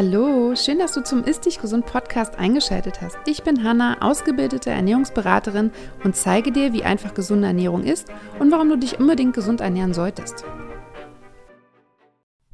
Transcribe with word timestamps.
Hallo, 0.00 0.54
schön, 0.54 0.78
dass 0.78 0.92
du 0.92 1.02
zum 1.02 1.24
Ist 1.24 1.44
Dich 1.44 1.60
Gesund 1.60 1.84
Podcast 1.84 2.38
eingeschaltet 2.38 3.00
hast. 3.00 3.18
Ich 3.26 3.42
bin 3.42 3.64
Hanna, 3.64 4.00
ausgebildete 4.00 4.70
Ernährungsberaterin 4.70 5.72
und 6.04 6.14
zeige 6.14 6.52
dir, 6.52 6.72
wie 6.72 6.84
einfach 6.84 7.14
gesunde 7.14 7.48
Ernährung 7.48 7.82
ist 7.82 8.06
und 8.38 8.52
warum 8.52 8.68
du 8.68 8.76
dich 8.76 9.00
unbedingt 9.00 9.34
gesund 9.34 9.60
ernähren 9.60 9.94
solltest. 9.94 10.44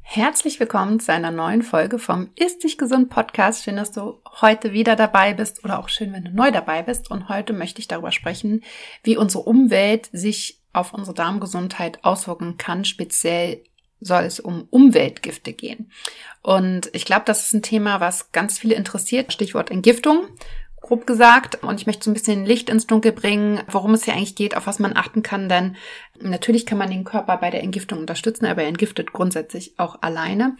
Herzlich 0.01 0.59
willkommen 0.59 0.99
zu 0.99 1.13
einer 1.13 1.29
neuen 1.29 1.61
Folge 1.61 1.99
vom 1.99 2.31
Ist 2.35 2.63
Dich 2.63 2.79
Gesund 2.79 3.11
Podcast. 3.11 3.63
Schön, 3.63 3.75
dass 3.75 3.91
du 3.91 4.21
heute 4.41 4.73
wieder 4.73 4.95
dabei 4.95 5.35
bist 5.35 5.63
oder 5.63 5.77
auch 5.77 5.89
schön, 5.89 6.13
wenn 6.13 6.25
du 6.25 6.31
neu 6.31 6.49
dabei 6.49 6.81
bist. 6.81 7.11
Und 7.11 7.29
heute 7.29 7.53
möchte 7.53 7.79
ich 7.79 7.87
darüber 7.87 8.11
sprechen, 8.11 8.63
wie 9.03 9.17
unsere 9.17 9.43
Umwelt 9.43 10.09
sich 10.11 10.63
auf 10.73 10.95
unsere 10.95 11.13
Darmgesundheit 11.13 12.03
auswirken 12.03 12.57
kann, 12.57 12.85
speziell 12.85 13.61
soll 14.05 14.23
es 14.23 14.39
um 14.39 14.67
Umweltgifte 14.69 15.51
gehen. 15.51 15.91
Und 16.43 16.89
ich 16.93 17.05
glaube, 17.05 17.23
das 17.25 17.47
ist 17.47 17.53
ein 17.53 17.63
Thema, 17.63 17.99
was 17.99 18.31
ganz 18.31 18.59
viele 18.59 18.75
interessiert. 18.75 19.33
Stichwort 19.33 19.71
Entgiftung, 19.71 20.27
grob 20.79 21.07
gesagt. 21.07 21.63
Und 21.63 21.81
ich 21.81 21.87
möchte 21.87 22.05
so 22.05 22.11
ein 22.11 22.13
bisschen 22.13 22.45
Licht 22.45 22.69
ins 22.69 22.85
Dunkel 22.85 23.11
bringen, 23.11 23.63
worum 23.67 23.95
es 23.95 24.05
hier 24.05 24.13
eigentlich 24.13 24.35
geht, 24.35 24.55
auf 24.55 24.67
was 24.67 24.77
man 24.77 24.95
achten 24.95 25.23
kann. 25.23 25.49
Denn 25.49 25.75
natürlich 26.21 26.67
kann 26.67 26.77
man 26.77 26.91
den 26.91 27.03
Körper 27.03 27.37
bei 27.37 27.49
der 27.49 27.63
Entgiftung 27.63 27.97
unterstützen, 27.97 28.45
aber 28.45 28.61
er 28.61 28.67
entgiftet 28.67 29.11
grundsätzlich 29.11 29.73
auch 29.79 30.03
alleine. 30.03 30.55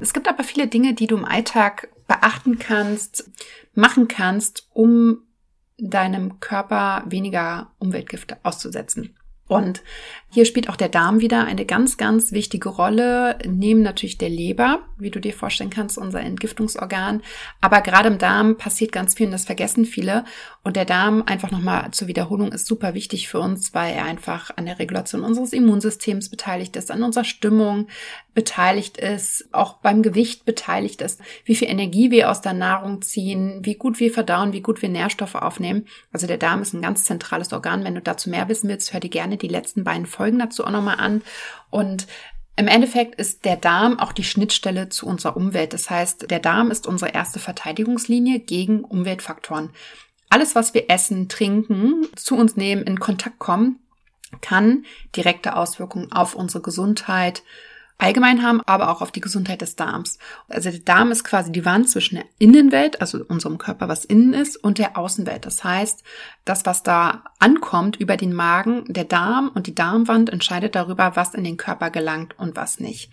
Es 0.00 0.12
gibt 0.12 0.26
aber 0.26 0.42
viele 0.42 0.66
Dinge, 0.66 0.94
die 0.94 1.06
du 1.06 1.16
im 1.16 1.24
Alltag 1.24 1.88
beachten 2.08 2.58
kannst, 2.58 3.30
machen 3.74 4.08
kannst, 4.08 4.66
um 4.72 5.18
deinem 5.78 6.40
Körper 6.40 7.04
weniger 7.06 7.70
Umweltgifte 7.78 8.38
auszusetzen. 8.42 9.14
Und 9.48 9.82
hier 10.30 10.44
spielt 10.44 10.68
auch 10.68 10.76
der 10.76 10.90
Darm 10.90 11.20
wieder 11.20 11.46
eine 11.46 11.64
ganz, 11.64 11.96
ganz 11.96 12.32
wichtige 12.32 12.68
Rolle, 12.68 13.38
neben 13.46 13.80
natürlich 13.80 14.18
der 14.18 14.28
Leber, 14.28 14.80
wie 14.98 15.10
du 15.10 15.20
dir 15.20 15.32
vorstellen 15.32 15.70
kannst, 15.70 15.96
unser 15.96 16.20
Entgiftungsorgan. 16.20 17.22
Aber 17.62 17.80
gerade 17.80 18.08
im 18.08 18.18
Darm 18.18 18.58
passiert 18.58 18.92
ganz 18.92 19.14
viel 19.14 19.26
und 19.26 19.32
das 19.32 19.46
vergessen 19.46 19.86
viele. 19.86 20.24
Und 20.68 20.76
der 20.76 20.84
Darm, 20.84 21.22
einfach 21.24 21.50
nochmal 21.50 21.92
zur 21.92 22.08
Wiederholung, 22.08 22.52
ist 22.52 22.66
super 22.66 22.92
wichtig 22.92 23.26
für 23.28 23.40
uns, 23.40 23.72
weil 23.72 23.94
er 23.94 24.04
einfach 24.04 24.50
an 24.54 24.66
der 24.66 24.78
Regulation 24.78 25.24
unseres 25.24 25.54
Immunsystems 25.54 26.28
beteiligt 26.28 26.76
ist, 26.76 26.90
an 26.90 27.02
unserer 27.02 27.24
Stimmung 27.24 27.86
beteiligt 28.34 28.98
ist, 28.98 29.48
auch 29.52 29.78
beim 29.78 30.02
Gewicht 30.02 30.44
beteiligt 30.44 31.00
ist, 31.00 31.22
wie 31.46 31.54
viel 31.54 31.70
Energie 31.70 32.10
wir 32.10 32.30
aus 32.30 32.42
der 32.42 32.52
Nahrung 32.52 33.00
ziehen, 33.00 33.60
wie 33.62 33.76
gut 33.76 33.98
wir 33.98 34.12
verdauen, 34.12 34.52
wie 34.52 34.60
gut 34.60 34.82
wir 34.82 34.90
Nährstoffe 34.90 35.36
aufnehmen. 35.36 35.86
Also 36.12 36.26
der 36.26 36.36
Darm 36.36 36.60
ist 36.60 36.74
ein 36.74 36.82
ganz 36.82 37.04
zentrales 37.04 37.50
Organ. 37.54 37.82
Wenn 37.82 37.94
du 37.94 38.02
dazu 38.02 38.28
mehr 38.28 38.50
wissen 38.50 38.68
willst, 38.68 38.92
hör 38.92 39.00
dir 39.00 39.08
gerne 39.08 39.38
die 39.38 39.48
letzten 39.48 39.84
beiden 39.84 40.04
Folgen 40.04 40.38
dazu 40.38 40.66
auch 40.66 40.70
nochmal 40.70 41.00
an. 41.00 41.22
Und 41.70 42.06
im 42.56 42.68
Endeffekt 42.68 43.14
ist 43.14 43.46
der 43.46 43.56
Darm 43.56 43.98
auch 43.98 44.12
die 44.12 44.24
Schnittstelle 44.24 44.90
zu 44.90 45.06
unserer 45.06 45.34
Umwelt. 45.34 45.72
Das 45.72 45.88
heißt, 45.88 46.30
der 46.30 46.40
Darm 46.40 46.70
ist 46.70 46.86
unsere 46.86 47.12
erste 47.12 47.38
Verteidigungslinie 47.38 48.40
gegen 48.40 48.84
Umweltfaktoren. 48.84 49.70
Alles, 50.30 50.54
was 50.54 50.74
wir 50.74 50.90
essen, 50.90 51.28
trinken, 51.28 52.06
zu 52.16 52.36
uns 52.36 52.56
nehmen, 52.56 52.82
in 52.82 53.00
Kontakt 53.00 53.38
kommen, 53.38 53.80
kann 54.40 54.84
direkte 55.16 55.56
Auswirkungen 55.56 56.12
auf 56.12 56.34
unsere 56.34 56.62
Gesundheit, 56.62 57.42
allgemein 57.98 58.44
haben, 58.44 58.62
aber 58.62 58.90
auch 58.90 59.02
auf 59.02 59.10
die 59.10 59.20
Gesundheit 59.20 59.60
des 59.60 59.74
Darms. 59.74 60.18
Also 60.48 60.70
der 60.70 60.80
Darm 60.80 61.10
ist 61.10 61.24
quasi 61.24 61.50
die 61.50 61.64
Wand 61.64 61.90
zwischen 61.90 62.14
der 62.14 62.24
Innenwelt, 62.38 63.00
also 63.00 63.24
unserem 63.26 63.58
Körper, 63.58 63.88
was 63.88 64.04
innen 64.04 64.34
ist, 64.34 64.56
und 64.56 64.78
der 64.78 64.96
Außenwelt. 64.96 65.44
Das 65.44 65.64
heißt, 65.64 66.04
das, 66.44 66.64
was 66.64 66.84
da 66.84 67.24
ankommt 67.40 67.96
über 67.96 68.16
den 68.16 68.32
Magen, 68.32 68.84
der 68.88 69.04
Darm 69.04 69.50
und 69.52 69.66
die 69.66 69.74
Darmwand 69.74 70.30
entscheidet 70.30 70.76
darüber, 70.76 71.16
was 71.16 71.34
in 71.34 71.42
den 71.42 71.56
Körper 71.56 71.90
gelangt 71.90 72.38
und 72.38 72.54
was 72.54 72.78
nicht. 72.78 73.10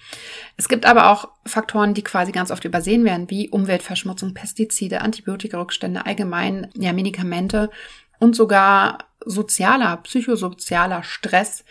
Es 0.56 0.68
gibt 0.68 0.86
aber 0.86 1.10
auch 1.10 1.30
Faktoren, 1.46 1.96
die 1.96 2.04
quasi 2.04 2.32
ganz 2.32 2.52
oft 2.52 2.64
übersehen 2.64 3.06
werden, 3.06 3.30
wie 3.30 3.50
Umweltverschmutzung, 3.50 4.36
Pestizide, 4.36 5.02
Antibiotikarückstände, 5.02 6.06
allgemein 6.06 6.70
ja, 6.76 6.94
Medikamente 6.94 7.72
und 8.20 8.36
sogar 8.36 9.00
sozialer, 9.26 9.98
psychosozialer 9.98 11.02
Stress, 11.02 11.66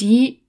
die 0.00 0.45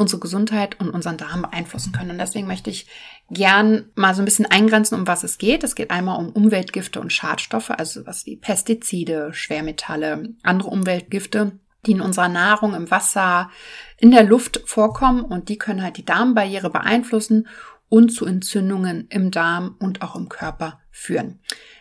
unsere 0.00 0.20
Gesundheit 0.20 0.80
und 0.80 0.90
unseren 0.90 1.18
Darm 1.18 1.42
beeinflussen 1.42 1.92
können. 1.92 2.12
Und 2.12 2.18
deswegen 2.18 2.46
möchte 2.46 2.70
ich 2.70 2.86
gern 3.28 3.90
mal 3.94 4.14
so 4.14 4.22
ein 4.22 4.24
bisschen 4.24 4.46
eingrenzen, 4.46 4.98
um 4.98 5.06
was 5.06 5.24
es 5.24 5.36
geht. 5.36 5.62
Es 5.62 5.74
geht 5.74 5.90
einmal 5.90 6.18
um 6.18 6.30
Umweltgifte 6.30 7.00
und 7.00 7.12
Schadstoffe, 7.12 7.70
also 7.70 8.06
was 8.06 8.24
wie 8.24 8.36
Pestizide, 8.36 9.34
Schwermetalle, 9.34 10.34
andere 10.42 10.70
Umweltgifte, 10.70 11.52
die 11.84 11.92
in 11.92 12.00
unserer 12.00 12.28
Nahrung, 12.28 12.74
im 12.74 12.90
Wasser, 12.90 13.50
in 13.98 14.10
der 14.10 14.24
Luft 14.24 14.62
vorkommen 14.64 15.22
und 15.22 15.50
die 15.50 15.58
können 15.58 15.82
halt 15.82 15.98
die 15.98 16.04
Darmbarriere 16.06 16.70
beeinflussen 16.70 17.46
und 17.90 18.10
zu 18.10 18.24
Entzündungen 18.24 19.06
im 19.10 19.30
Darm 19.30 19.76
und 19.80 20.00
auch 20.00 20.16
im 20.16 20.30
Körper 20.30 20.80
führen. 20.90 21.40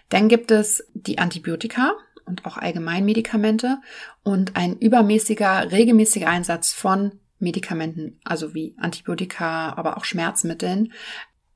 Dann 0.09 0.27
gibt 0.27 0.51
es 0.51 0.83
die 0.93 1.19
Antibiotika, 1.19 1.93
und 2.29 2.45
auch 2.45 2.57
Allgemeinmedikamente 2.57 3.79
und 4.21 4.55
ein 4.55 4.77
übermäßiger, 4.77 5.71
regelmäßiger 5.71 6.27
Einsatz 6.27 6.71
von 6.71 7.19
Medikamenten, 7.39 8.19
also 8.23 8.53
wie 8.53 8.75
Antibiotika, 8.77 9.73
aber 9.73 9.97
auch 9.97 10.05
Schmerzmitteln. 10.05 10.93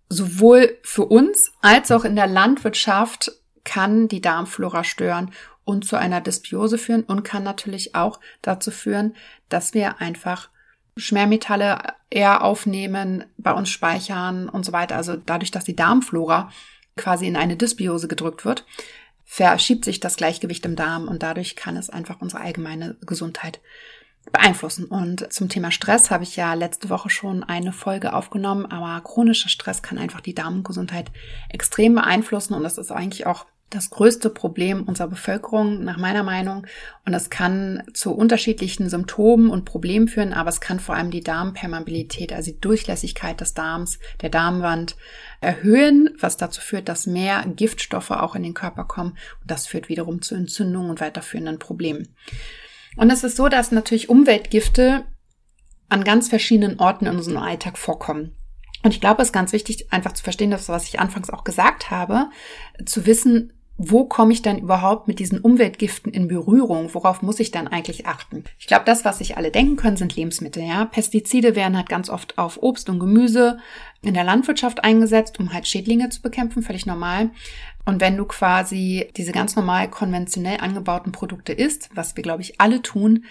Sowohl 0.09 0.77
für 0.83 1.05
uns 1.05 1.51
als 1.61 1.91
auch 1.91 2.05
in 2.05 2.15
der 2.15 2.27
Landwirtschaft 2.27 3.31
kann 3.63 4.07
die 4.07 4.21
Darmflora 4.21 4.83
stören 4.83 5.31
und 5.65 5.85
zu 5.85 5.95
einer 5.95 6.21
Dysbiose 6.21 6.77
führen 6.77 7.03
und 7.03 7.23
kann 7.23 7.43
natürlich 7.43 7.95
auch 7.95 8.19
dazu 8.41 8.71
führen, 8.71 9.15
dass 9.49 9.73
wir 9.73 10.01
einfach 10.01 10.49
Schwermetalle 10.97 11.79
eher 12.09 12.43
aufnehmen, 12.43 13.25
bei 13.37 13.51
uns 13.51 13.69
speichern 13.69 14.49
und 14.49 14.65
so 14.65 14.71
weiter. 14.71 14.95
Also 14.95 15.15
dadurch, 15.15 15.51
dass 15.51 15.63
die 15.63 15.75
Darmflora 15.75 16.51
quasi 16.95 17.25
in 17.25 17.35
eine 17.35 17.57
Dysbiose 17.57 18.07
gedrückt 18.07 18.45
wird, 18.45 18.65
verschiebt 19.25 19.85
sich 19.85 19.99
das 19.99 20.15
Gleichgewicht 20.15 20.65
im 20.65 20.75
Darm 20.75 21.07
und 21.07 21.23
dadurch 21.23 21.55
kann 21.55 21.75
es 21.75 21.89
einfach 21.89 22.21
unsere 22.21 22.43
allgemeine 22.43 22.97
Gesundheit 23.01 23.61
beeinflussen. 24.31 24.85
Und 24.85 25.31
zum 25.31 25.49
Thema 25.49 25.71
Stress 25.71 26.11
habe 26.11 26.23
ich 26.23 26.35
ja 26.35 26.53
letzte 26.53 26.89
Woche 26.89 27.09
schon 27.09 27.43
eine 27.43 27.73
Folge 27.73 28.13
aufgenommen, 28.13 28.65
aber 28.65 29.01
chronischer 29.03 29.49
Stress 29.49 29.81
kann 29.81 29.97
einfach 29.97 30.21
die 30.21 30.35
Darmgesundheit 30.35 31.11
extrem 31.49 31.95
beeinflussen 31.95 32.53
und 32.53 32.63
das 32.63 32.77
ist 32.77 32.91
eigentlich 32.91 33.25
auch 33.25 33.45
das 33.73 33.89
größte 33.89 34.29
Problem 34.29 34.83
unserer 34.83 35.07
Bevölkerung, 35.07 35.83
nach 35.83 35.97
meiner 35.97 36.23
Meinung. 36.23 36.67
Und 37.05 37.11
das 37.11 37.29
kann 37.29 37.83
zu 37.93 38.13
unterschiedlichen 38.13 38.89
Symptomen 38.89 39.49
und 39.49 39.65
Problemen 39.65 40.07
führen, 40.07 40.33
aber 40.33 40.49
es 40.49 40.61
kann 40.61 40.79
vor 40.79 40.95
allem 40.95 41.11
die 41.11 41.23
Darmpermeabilität, 41.23 42.33
also 42.33 42.51
die 42.51 42.61
Durchlässigkeit 42.61 43.41
des 43.41 43.53
Darms, 43.53 43.99
der 44.21 44.29
Darmwand 44.29 44.95
erhöhen, 45.41 46.15
was 46.19 46.37
dazu 46.37 46.61
führt, 46.61 46.87
dass 46.87 47.07
mehr 47.07 47.43
Giftstoffe 47.55 48.11
auch 48.11 48.35
in 48.35 48.43
den 48.43 48.53
Körper 48.53 48.83
kommen. 48.83 49.17
Und 49.41 49.49
das 49.49 49.65
führt 49.65 49.89
wiederum 49.89 50.21
zu 50.21 50.35
Entzündungen 50.35 50.91
und 50.91 51.01
weiterführenden 51.01 51.57
Problemen. 51.57 52.09
Und 52.97 53.11
es 53.11 53.23
ist 53.23 53.37
so, 53.37 53.49
dass 53.49 53.71
natürlich 53.71 54.09
Umweltgifte 54.09 55.05
an 55.89 56.03
ganz 56.03 56.29
verschiedenen 56.29 56.79
Orten 56.79 57.05
in 57.05 57.15
unserem 57.15 57.37
Alltag 57.37 57.77
vorkommen. 57.77 58.35
Und 58.83 58.93
ich 58.93 59.01
glaube, 59.01 59.21
es 59.21 59.29
ist 59.29 59.33
ganz 59.33 59.53
wichtig, 59.53 59.91
einfach 59.91 60.11
zu 60.13 60.23
verstehen, 60.23 60.51
das, 60.51 60.69
was 60.69 60.87
ich 60.87 60.99
anfangs 60.99 61.29
auch 61.29 61.43
gesagt 61.43 61.89
habe, 61.89 62.29
zu 62.85 63.05
wissen, 63.05 63.53
wo 63.77 64.05
komme 64.05 64.33
ich 64.33 64.43
dann 64.43 64.59
überhaupt 64.59 65.07
mit 65.07 65.17
diesen 65.17 65.39
Umweltgiften 65.39 66.13
in 66.13 66.27
Berührung? 66.27 66.93
Worauf 66.93 67.21
muss 67.23 67.39
ich 67.39 67.49
dann 67.49 67.67
eigentlich 67.67 68.05
achten? 68.05 68.43
Ich 68.59 68.67
glaube, 68.67 68.85
das, 68.85 69.03
was 69.03 69.17
sich 69.17 69.35
alle 69.35 69.49
denken 69.49 69.77
können, 69.77 69.97
sind 69.97 70.15
Lebensmittel. 70.15 70.63
Ja, 70.63 70.85
Pestizide 70.85 71.55
werden 71.55 71.75
halt 71.75 71.89
ganz 71.89 72.09
oft 72.09 72.37
auf 72.37 72.61
Obst 72.61 72.89
und 72.89 72.99
Gemüse 72.99 73.57
in 74.03 74.13
der 74.13 74.23
Landwirtschaft 74.23 74.83
eingesetzt, 74.83 75.39
um 75.39 75.53
halt 75.53 75.67
Schädlinge 75.67 76.09
zu 76.09 76.21
bekämpfen, 76.21 76.61
völlig 76.61 76.85
normal. 76.85 77.31
Und 77.85 77.99
wenn 77.99 78.17
du 78.17 78.25
quasi 78.25 79.09
diese 79.17 79.31
ganz 79.31 79.55
normal 79.55 79.89
konventionell 79.89 80.59
angebauten 80.59 81.11
Produkte 81.11 81.53
isst, 81.53 81.89
was 81.93 82.15
wir, 82.15 82.23
glaube 82.23 82.41
ich, 82.41 82.61
alle 82.61 82.81
tun, 82.81 83.25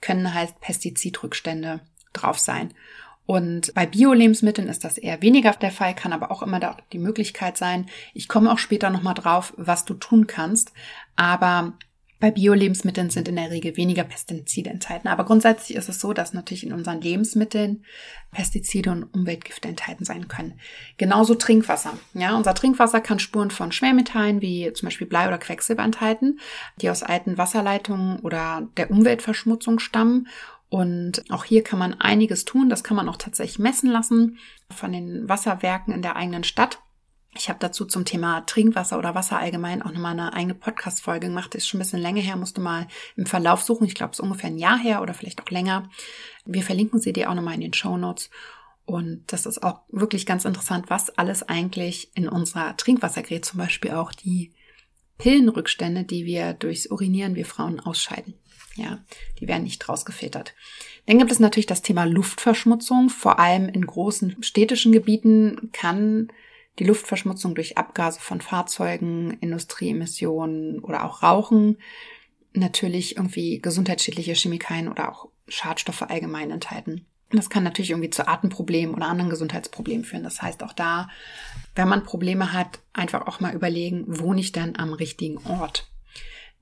können 0.00 0.34
halt 0.34 0.60
Pestizidrückstände 0.60 1.80
drauf 2.12 2.38
sein. 2.38 2.74
Und 3.26 3.72
bei 3.74 3.86
Bio-Lebensmitteln 3.86 4.68
ist 4.68 4.84
das 4.84 4.98
eher 4.98 5.22
weniger 5.22 5.52
der 5.52 5.70
Fall, 5.70 5.94
kann 5.94 6.12
aber 6.12 6.30
auch 6.30 6.42
immer 6.42 6.60
die 6.92 6.98
Möglichkeit 6.98 7.56
sein. 7.56 7.86
Ich 8.12 8.28
komme 8.28 8.52
auch 8.52 8.58
später 8.58 8.90
nochmal 8.90 9.14
drauf, 9.14 9.54
was 9.56 9.86
du 9.86 9.94
tun 9.94 10.26
kannst. 10.26 10.72
Aber 11.16 11.72
bei 12.24 12.30
Bio-Lebensmitteln 12.30 13.10
sind 13.10 13.28
in 13.28 13.36
der 13.36 13.50
Regel 13.50 13.76
weniger 13.76 14.02
Pestizide 14.02 14.70
enthalten. 14.70 15.08
Aber 15.08 15.26
grundsätzlich 15.26 15.76
ist 15.76 15.90
es 15.90 16.00
so, 16.00 16.14
dass 16.14 16.32
natürlich 16.32 16.64
in 16.64 16.72
unseren 16.72 17.02
Lebensmitteln 17.02 17.84
Pestizide 18.30 18.92
und 18.92 19.02
Umweltgifte 19.12 19.68
enthalten 19.68 20.06
sein 20.06 20.26
können. 20.26 20.58
Genauso 20.96 21.34
Trinkwasser. 21.34 21.98
Ja, 22.14 22.34
unser 22.34 22.54
Trinkwasser 22.54 23.02
kann 23.02 23.18
Spuren 23.18 23.50
von 23.50 23.72
Schwermetallen 23.72 24.40
wie 24.40 24.72
zum 24.72 24.86
Beispiel 24.86 25.06
Blei 25.06 25.28
oder 25.28 25.36
Quecksilber 25.36 25.82
enthalten, 25.82 26.38
die 26.80 26.88
aus 26.88 27.02
alten 27.02 27.36
Wasserleitungen 27.36 28.20
oder 28.20 28.70
der 28.78 28.90
Umweltverschmutzung 28.90 29.78
stammen. 29.78 30.28
Und 30.70 31.30
auch 31.30 31.44
hier 31.44 31.62
kann 31.62 31.78
man 31.78 31.92
einiges 32.00 32.46
tun. 32.46 32.70
Das 32.70 32.82
kann 32.82 32.96
man 32.96 33.10
auch 33.10 33.18
tatsächlich 33.18 33.58
messen 33.58 33.90
lassen 33.90 34.38
von 34.70 34.92
den 34.92 35.28
Wasserwerken 35.28 35.92
in 35.92 36.00
der 36.00 36.16
eigenen 36.16 36.44
Stadt. 36.44 36.78
Ich 37.36 37.48
habe 37.48 37.58
dazu 37.58 37.84
zum 37.84 38.04
Thema 38.04 38.42
Trinkwasser 38.42 38.96
oder 38.96 39.14
Wasser 39.14 39.38
allgemein 39.38 39.82
auch 39.82 39.90
nochmal 39.90 40.12
eine 40.12 40.32
eigene 40.32 40.54
Podcast-Folge 40.54 41.26
gemacht. 41.26 41.54
ist 41.54 41.66
schon 41.66 41.78
ein 41.78 41.82
bisschen 41.82 42.00
länger 42.00 42.20
her, 42.20 42.36
musste 42.36 42.60
mal 42.60 42.86
im 43.16 43.26
Verlauf 43.26 43.62
suchen. 43.62 43.86
Ich 43.86 43.94
glaube, 43.94 44.12
es 44.12 44.20
ist 44.20 44.22
ungefähr 44.22 44.50
ein 44.50 44.58
Jahr 44.58 44.78
her 44.78 45.02
oder 45.02 45.14
vielleicht 45.14 45.42
auch 45.42 45.50
länger. 45.50 45.90
Wir 46.44 46.62
verlinken 46.62 47.00
sie 47.00 47.12
dir 47.12 47.30
auch 47.30 47.34
nochmal 47.34 47.54
in 47.54 47.60
den 47.60 47.74
Show 47.74 47.96
Notes. 47.96 48.30
Und 48.86 49.24
das 49.28 49.46
ist 49.46 49.62
auch 49.62 49.80
wirklich 49.88 50.26
ganz 50.26 50.44
interessant, 50.44 50.90
was 50.90 51.10
alles 51.10 51.42
eigentlich 51.42 52.10
in 52.14 52.28
unserer 52.28 52.76
Trinkwassergerät, 52.76 53.44
zum 53.44 53.58
Beispiel 53.58 53.92
auch 53.92 54.12
die 54.12 54.52
Pillenrückstände, 55.18 56.04
die 56.04 56.26
wir 56.26 56.52
durchs 56.52 56.86
Urinieren, 56.86 57.34
wir 57.34 57.46
Frauen 57.46 57.80
ausscheiden. 57.80 58.34
Ja, 58.76 58.98
die 59.38 59.46
werden 59.46 59.62
nicht 59.62 59.88
rausgefiltert. 59.88 60.54
Dann 61.06 61.18
gibt 61.18 61.30
es 61.30 61.38
natürlich 61.38 61.66
das 61.66 61.82
Thema 61.82 62.04
Luftverschmutzung. 62.04 63.08
Vor 63.08 63.38
allem 63.38 63.68
in 63.68 63.86
großen 63.86 64.42
städtischen 64.42 64.92
Gebieten 64.92 65.70
kann 65.72 66.28
die 66.78 66.84
Luftverschmutzung 66.84 67.54
durch 67.54 67.78
Abgase 67.78 68.20
von 68.20 68.40
Fahrzeugen, 68.40 69.38
Industrieemissionen 69.40 70.80
oder 70.80 71.04
auch 71.04 71.22
Rauchen 71.22 71.78
natürlich 72.52 73.16
irgendwie 73.16 73.58
gesundheitsschädliche 73.60 74.34
Chemikalien 74.34 74.88
oder 74.88 75.10
auch 75.10 75.28
Schadstoffe 75.48 76.02
allgemein 76.02 76.50
enthalten. 76.50 77.06
Das 77.30 77.50
kann 77.50 77.64
natürlich 77.64 77.90
irgendwie 77.90 78.10
zu 78.10 78.28
Atemproblemen 78.28 78.94
oder 78.94 79.06
anderen 79.06 79.30
Gesundheitsproblemen 79.30 80.04
führen. 80.04 80.22
Das 80.22 80.40
heißt 80.40 80.62
auch 80.62 80.72
da, 80.72 81.08
wenn 81.74 81.88
man 81.88 82.04
Probleme 82.04 82.52
hat, 82.52 82.78
einfach 82.92 83.26
auch 83.26 83.40
mal 83.40 83.54
überlegen, 83.54 84.04
wohne 84.06 84.40
ich 84.40 84.52
denn 84.52 84.78
am 84.78 84.92
richtigen 84.92 85.38
Ort? 85.38 85.90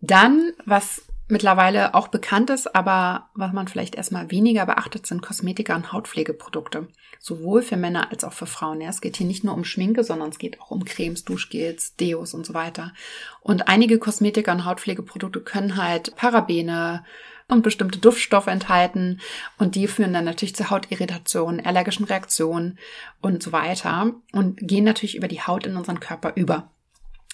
Dann, 0.00 0.52
was 0.64 1.02
mittlerweile 1.32 1.94
auch 1.94 2.08
bekannt 2.08 2.50
ist, 2.50 2.74
aber 2.76 3.30
was 3.34 3.52
man 3.52 3.66
vielleicht 3.66 3.94
erstmal 3.94 4.30
weniger 4.30 4.66
beachtet, 4.66 5.06
sind 5.06 5.22
Kosmetika 5.22 5.74
und 5.74 5.92
Hautpflegeprodukte. 5.92 6.86
Sowohl 7.18 7.62
für 7.62 7.76
Männer 7.76 8.10
als 8.10 8.24
auch 8.24 8.32
für 8.32 8.46
Frauen. 8.46 8.80
Ja, 8.80 8.90
es 8.90 9.00
geht 9.00 9.16
hier 9.16 9.26
nicht 9.26 9.42
nur 9.42 9.54
um 9.54 9.64
Schminke, 9.64 10.04
sondern 10.04 10.28
es 10.28 10.38
geht 10.38 10.60
auch 10.60 10.70
um 10.70 10.84
Cremes, 10.84 11.24
Duschgels, 11.24 11.96
Deos 11.96 12.34
und 12.34 12.46
so 12.46 12.54
weiter. 12.54 12.92
Und 13.40 13.68
einige 13.68 13.98
Kosmetika 13.98 14.52
und 14.52 14.64
Hautpflegeprodukte 14.64 15.40
können 15.40 15.76
halt 15.76 16.14
Parabene, 16.16 17.04
und 17.48 17.62
bestimmte 17.62 17.98
Duftstoffe 17.98 18.46
enthalten 18.46 19.20
und 19.58 19.74
die 19.74 19.86
führen 19.86 20.12
dann 20.12 20.24
natürlich 20.24 20.56
zu 20.56 20.70
Hautirritationen, 20.70 21.64
allergischen 21.64 22.06
Reaktionen 22.06 22.78
und 23.20 23.42
so 23.42 23.52
weiter 23.52 24.12
und 24.32 24.58
gehen 24.58 24.84
natürlich 24.84 25.16
über 25.16 25.28
die 25.28 25.42
Haut 25.42 25.66
in 25.66 25.76
unseren 25.76 26.00
Körper 26.00 26.32
über. 26.34 26.70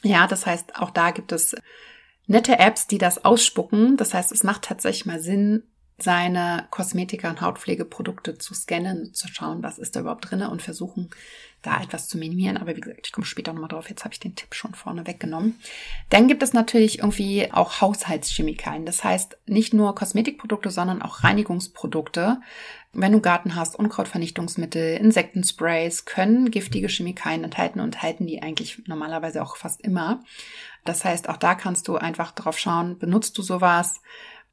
Ja, 0.03 0.27
das 0.27 0.47
heißt, 0.47 0.77
auch 0.77 0.91
da 0.91 1.11
gibt 1.11 1.33
es 1.33 1.55
nette 2.29 2.59
Apps, 2.59 2.87
die 2.87 2.99
das 2.99 3.25
ausspucken. 3.25 3.97
Das 3.97 4.15
heißt, 4.15 4.31
es 4.31 4.45
macht 4.45 4.63
tatsächlich 4.63 5.07
mal 5.07 5.21
Sinn, 5.21 5.65
seine 5.99 6.67
Kosmetika- 6.71 7.29
und 7.29 7.41
Hautpflegeprodukte 7.41 8.39
zu 8.39 8.55
scannen, 8.55 9.13
zu 9.15 9.27
schauen, 9.29 9.65
was 9.65 9.79
ist 9.79 9.97
da 9.97 10.01
überhaupt 10.01 10.31
drinne 10.31 10.49
und 10.49 10.63
versuchen, 10.63 11.11
da 11.63 11.83
etwas 11.83 12.07
zu 12.07 12.19
minimieren. 12.19 12.57
Aber 12.57 12.77
wie 12.77 12.81
gesagt, 12.81 13.07
ich 13.07 13.13
komme 13.13 13.27
später 13.27 13.53
nochmal 13.53 13.69
drauf. 13.69 13.91
Jetzt 13.91 14.05
habe 14.05 14.15
ich 14.15 14.21
den 14.21 14.37
Tipp 14.37 14.55
schon 14.55 14.75
vorne 14.75 15.09
weggenommen. 15.09 15.59
Dann 16.09 16.29
gibt 16.29 16.45
es 16.45 16.53
natürlich 16.53 17.01
irgendwie 17.01 17.53
auch 17.53 17.81
Haushaltschemikalien. 17.81 18.87
Das 18.87 19.03
heißt, 19.03 19.39
nicht 19.47 19.75
nur 19.75 19.95
Kosmetikprodukte, 19.97 20.71
sondern 20.71 21.03
auch 21.03 21.25
Reinigungsprodukte. 21.25 22.41
Wenn 22.93 23.13
du 23.13 23.21
Garten 23.21 23.57
hast, 23.57 23.77
Unkrautvernichtungsmittel, 23.77 24.97
Insektensprays 24.99 26.05
können 26.05 26.53
giftige 26.53 26.89
Chemikalien 26.89 27.43
enthalten 27.43 27.81
und 27.81 28.03
halten 28.03 28.27
die 28.27 28.41
eigentlich 28.41 28.83
normalerweise 28.87 29.43
auch 29.43 29.57
fast 29.57 29.81
immer. 29.83 30.23
Das 30.85 31.05
heißt, 31.05 31.29
auch 31.29 31.37
da 31.37 31.57
kannst 31.57 31.89
du 31.89 31.97
einfach 31.97 32.31
drauf 32.31 32.59
schauen, 32.59 32.99
benutzt 32.99 33.37
du 33.37 33.43
sowas? 33.43 34.01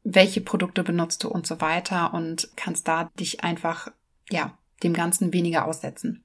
Welche 0.05 0.39
Produkte 0.39 0.83
benutzt 0.83 1.23
du 1.23 1.29
und 1.29 1.45
so 1.45 1.59
weiter 1.59 2.13
und 2.13 2.49
kannst 2.55 2.87
da 2.87 3.09
dich 3.19 3.43
einfach, 3.43 3.89
ja, 4.29 4.57
dem 4.83 4.93
Ganzen 4.93 5.33
weniger 5.33 5.65
aussetzen. 5.65 6.23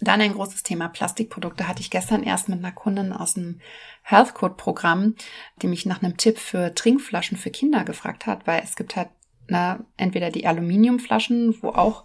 Dann 0.00 0.20
ein 0.20 0.32
großes 0.32 0.62
Thema 0.62 0.88
Plastikprodukte 0.88 1.68
hatte 1.68 1.80
ich 1.80 1.90
gestern 1.90 2.22
erst 2.22 2.48
mit 2.48 2.60
einer 2.60 2.72
Kundin 2.72 3.12
aus 3.12 3.34
dem 3.34 3.60
Health 4.02 4.32
Code 4.32 4.54
Programm, 4.54 5.16
die 5.60 5.66
mich 5.66 5.84
nach 5.84 6.02
einem 6.02 6.16
Tipp 6.16 6.38
für 6.38 6.74
Trinkflaschen 6.74 7.36
für 7.36 7.50
Kinder 7.50 7.84
gefragt 7.84 8.26
hat, 8.26 8.46
weil 8.46 8.62
es 8.64 8.76
gibt 8.76 8.96
halt 8.96 9.08
na, 9.48 9.84
entweder 9.96 10.30
die 10.30 10.46
Aluminiumflaschen, 10.46 11.60
wo 11.62 11.70
auch 11.70 12.04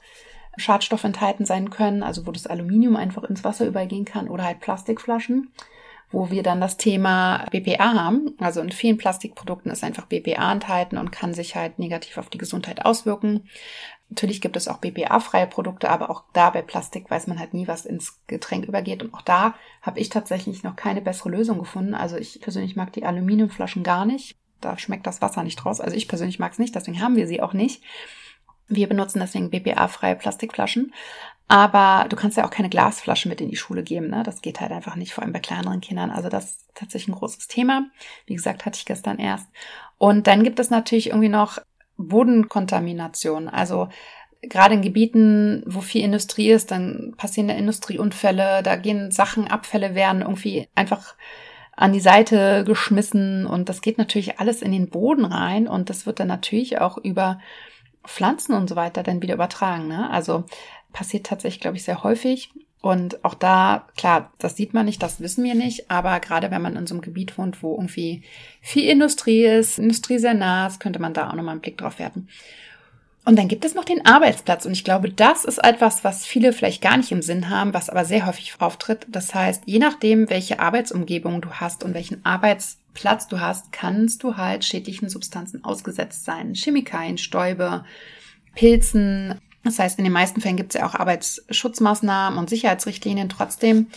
Schadstoffe 0.57 1.03
enthalten 1.03 1.45
sein 1.45 1.69
können, 1.69 2.01
also 2.01 2.25
wo 2.25 2.31
das 2.31 2.47
Aluminium 2.47 2.95
einfach 2.95 3.23
ins 3.23 3.43
Wasser 3.43 3.67
übergehen 3.67 4.05
kann, 4.05 4.27
oder 4.27 4.43
halt 4.43 4.59
Plastikflaschen 4.59 5.51
wo 6.11 6.29
wir 6.29 6.43
dann 6.43 6.61
das 6.61 6.77
Thema 6.77 7.45
BPA 7.51 7.93
haben. 7.93 8.35
Also 8.39 8.61
in 8.61 8.71
vielen 8.71 8.97
Plastikprodukten 8.97 9.71
ist 9.71 9.83
einfach 9.83 10.05
BPA 10.05 10.51
enthalten 10.51 10.97
und 10.97 11.11
kann 11.11 11.33
sich 11.33 11.55
halt 11.55 11.79
negativ 11.79 12.17
auf 12.17 12.29
die 12.29 12.37
Gesundheit 12.37 12.85
auswirken. 12.85 13.47
Natürlich 14.09 14.39
gibt 14.39 14.55
es 14.55 14.67
auch 14.67 14.77
BPA-freie 14.77 15.47
Produkte, 15.47 15.89
aber 15.89 16.09
auch 16.09 16.23
da 16.33 16.51
bei 16.51 16.61
Plastik 16.61 17.09
weiß 17.09 17.25
man 17.27 17.39
halt 17.39 17.53
nie, 17.53 17.67
was 17.67 17.85
ins 17.85 18.21
Getränk 18.27 18.65
übergeht. 18.65 19.01
Und 19.01 19.13
auch 19.13 19.23
da 19.23 19.55
habe 19.81 19.99
ich 19.99 20.09
tatsächlich 20.09 20.63
noch 20.63 20.75
keine 20.75 21.01
bessere 21.01 21.29
Lösung 21.29 21.57
gefunden. 21.57 21.95
Also 21.95 22.15
ich 22.17 22.39
persönlich 22.39 22.75
mag 22.75 22.93
die 22.93 23.05
Aluminiumflaschen 23.05 23.83
gar 23.83 24.05
nicht. 24.05 24.35
Da 24.61 24.77
schmeckt 24.77 25.07
das 25.07 25.21
Wasser 25.21 25.43
nicht 25.43 25.65
raus. 25.65 25.81
Also 25.81 25.97
ich 25.97 26.07
persönlich 26.07 26.39
mag 26.39 26.51
es 26.51 26.59
nicht, 26.59 26.75
deswegen 26.75 27.01
haben 27.01 27.15
wir 27.15 27.27
sie 27.27 27.41
auch 27.41 27.53
nicht. 27.53 27.83
Wir 28.67 28.87
benutzen 28.87 29.19
deswegen 29.19 29.49
BPA-freie 29.49 30.15
Plastikflaschen. 30.15 30.93
Aber 31.47 32.07
du 32.09 32.15
kannst 32.15 32.37
ja 32.37 32.45
auch 32.45 32.49
keine 32.49 32.69
Glasflasche 32.69 33.29
mit 33.29 33.39
in 33.39 33.49
die 33.49 33.55
Schule 33.55 33.83
geben. 33.83 34.09
Ne? 34.09 34.23
Das 34.23 34.41
geht 34.41 34.61
halt 34.61 34.71
einfach 34.71 34.95
nicht, 34.95 35.13
vor 35.13 35.23
allem 35.23 35.33
bei 35.33 35.39
kleineren 35.39 35.81
Kindern. 35.81 36.09
Also 36.09 36.29
das 36.29 36.45
ist 36.45 36.69
tatsächlich 36.73 37.09
ein 37.09 37.19
großes 37.19 37.47
Thema. 37.47 37.85
Wie 38.25 38.35
gesagt, 38.35 38.65
hatte 38.65 38.77
ich 38.77 38.85
gestern 38.85 39.19
erst. 39.19 39.47
Und 39.97 40.27
dann 40.27 40.43
gibt 40.43 40.59
es 40.59 40.69
natürlich 40.69 41.07
irgendwie 41.07 41.29
noch 41.29 41.59
Bodenkontamination. 41.97 43.47
Also 43.47 43.89
gerade 44.41 44.75
in 44.75 44.81
Gebieten, 44.81 45.63
wo 45.67 45.81
viel 45.81 46.03
Industrie 46.03 46.49
ist, 46.49 46.71
dann 46.71 47.13
passieren 47.17 47.47
da 47.47 47.53
Industrieunfälle, 47.53 48.63
da 48.63 48.75
gehen 48.75 49.11
Sachen, 49.11 49.47
Abfälle 49.47 49.95
werden 49.95 50.21
irgendwie 50.21 50.67
einfach 50.75 51.15
an 51.75 51.93
die 51.93 51.99
Seite 51.99 52.63
geschmissen 52.65 53.45
und 53.45 53.67
das 53.67 53.81
geht 53.81 53.97
natürlich 53.97 54.39
alles 54.39 54.61
in 54.61 54.71
den 54.71 54.89
Boden 54.89 55.25
rein 55.25 55.67
und 55.67 55.89
das 55.89 56.05
wird 56.05 56.19
dann 56.19 56.27
natürlich 56.27 56.79
auch 56.79 56.97
über 56.97 57.39
Pflanzen 58.05 58.53
und 58.53 58.69
so 58.69 58.75
weiter 58.75 59.03
dann 59.03 59.21
wieder 59.21 59.33
übertragen. 59.33 59.87
Ne? 59.87 60.09
Also 60.09 60.45
passiert 60.95 61.25
tatsächlich, 61.25 61.59
glaube 61.59 61.77
ich, 61.77 61.83
sehr 61.83 62.03
häufig. 62.03 62.49
Und 62.81 63.23
auch 63.25 63.33
da, 63.33 63.87
klar, 63.97 64.31
das 64.37 64.55
sieht 64.55 64.73
man 64.73 64.85
nicht, 64.85 65.03
das 65.03 65.19
wissen 65.19 65.43
wir 65.43 65.55
nicht, 65.55 65.91
aber 65.91 66.19
gerade 66.19 66.51
wenn 66.51 66.61
man 66.61 66.75
in 66.75 66.87
so 66.87 66.93
einem 66.93 67.01
Gebiet 67.01 67.37
wohnt, 67.37 67.61
wo 67.61 67.73
irgendwie 67.73 68.23
viel 68.61 68.87
Industrie 68.89 69.43
ist, 69.43 69.77
Industrie 69.77 70.19
sehr 70.19 70.35
nah 70.35 70.67
ist, 70.67 70.79
könnte 70.79 70.99
man 70.99 71.13
da 71.13 71.29
auch 71.29 71.33
nochmal 71.33 71.53
einen 71.53 71.61
Blick 71.61 71.77
drauf 71.77 71.99
werfen. 71.99 72.29
Und 73.25 73.37
dann 73.39 73.47
gibt 73.47 73.65
es 73.65 73.73
noch 73.73 73.85
den 73.85 74.05
Arbeitsplatz. 74.05 74.65
Und 74.65 74.73
ich 74.73 74.83
glaube, 74.83 75.09
das 75.09 75.45
ist 75.45 75.57
etwas, 75.57 76.03
was 76.03 76.25
viele 76.25 76.53
vielleicht 76.53 76.81
gar 76.81 76.95
nicht 76.95 77.11
im 77.11 77.23
Sinn 77.23 77.49
haben, 77.49 77.73
was 77.73 77.89
aber 77.89 78.05
sehr 78.05 78.27
häufig 78.27 78.53
auftritt. 78.59 79.07
Das 79.09 79.33
heißt, 79.33 79.63
je 79.65 79.79
nachdem, 79.79 80.29
welche 80.29 80.59
Arbeitsumgebung 80.59 81.41
du 81.41 81.49
hast 81.49 81.83
und 81.83 81.95
welchen 81.95 82.23
Arbeitsplatz 82.23 83.27
du 83.27 83.39
hast, 83.39 83.71
kannst 83.71 84.21
du 84.21 84.37
halt 84.37 84.63
schädlichen 84.63 85.09
Substanzen 85.09 85.63
ausgesetzt 85.63 86.23
sein. 86.23 86.53
Chemikalien, 86.53 87.17
Stäube, 87.17 87.83
Pilzen, 88.53 89.41
das 89.65 89.79
heißt, 89.79 89.97
in 89.97 90.03
den 90.03 90.13
meisten 90.13 90.41
Fällen 90.41 90.57
gibt 90.57 90.75
es 90.75 90.79
ja 90.79 90.87
auch 90.87 90.93
Arbeitsschutzmaßnahmen 90.93 92.37
und 92.37 92.49
Sicherheitsrichtlinien. 92.49 93.29
Trotzdem 93.29 93.87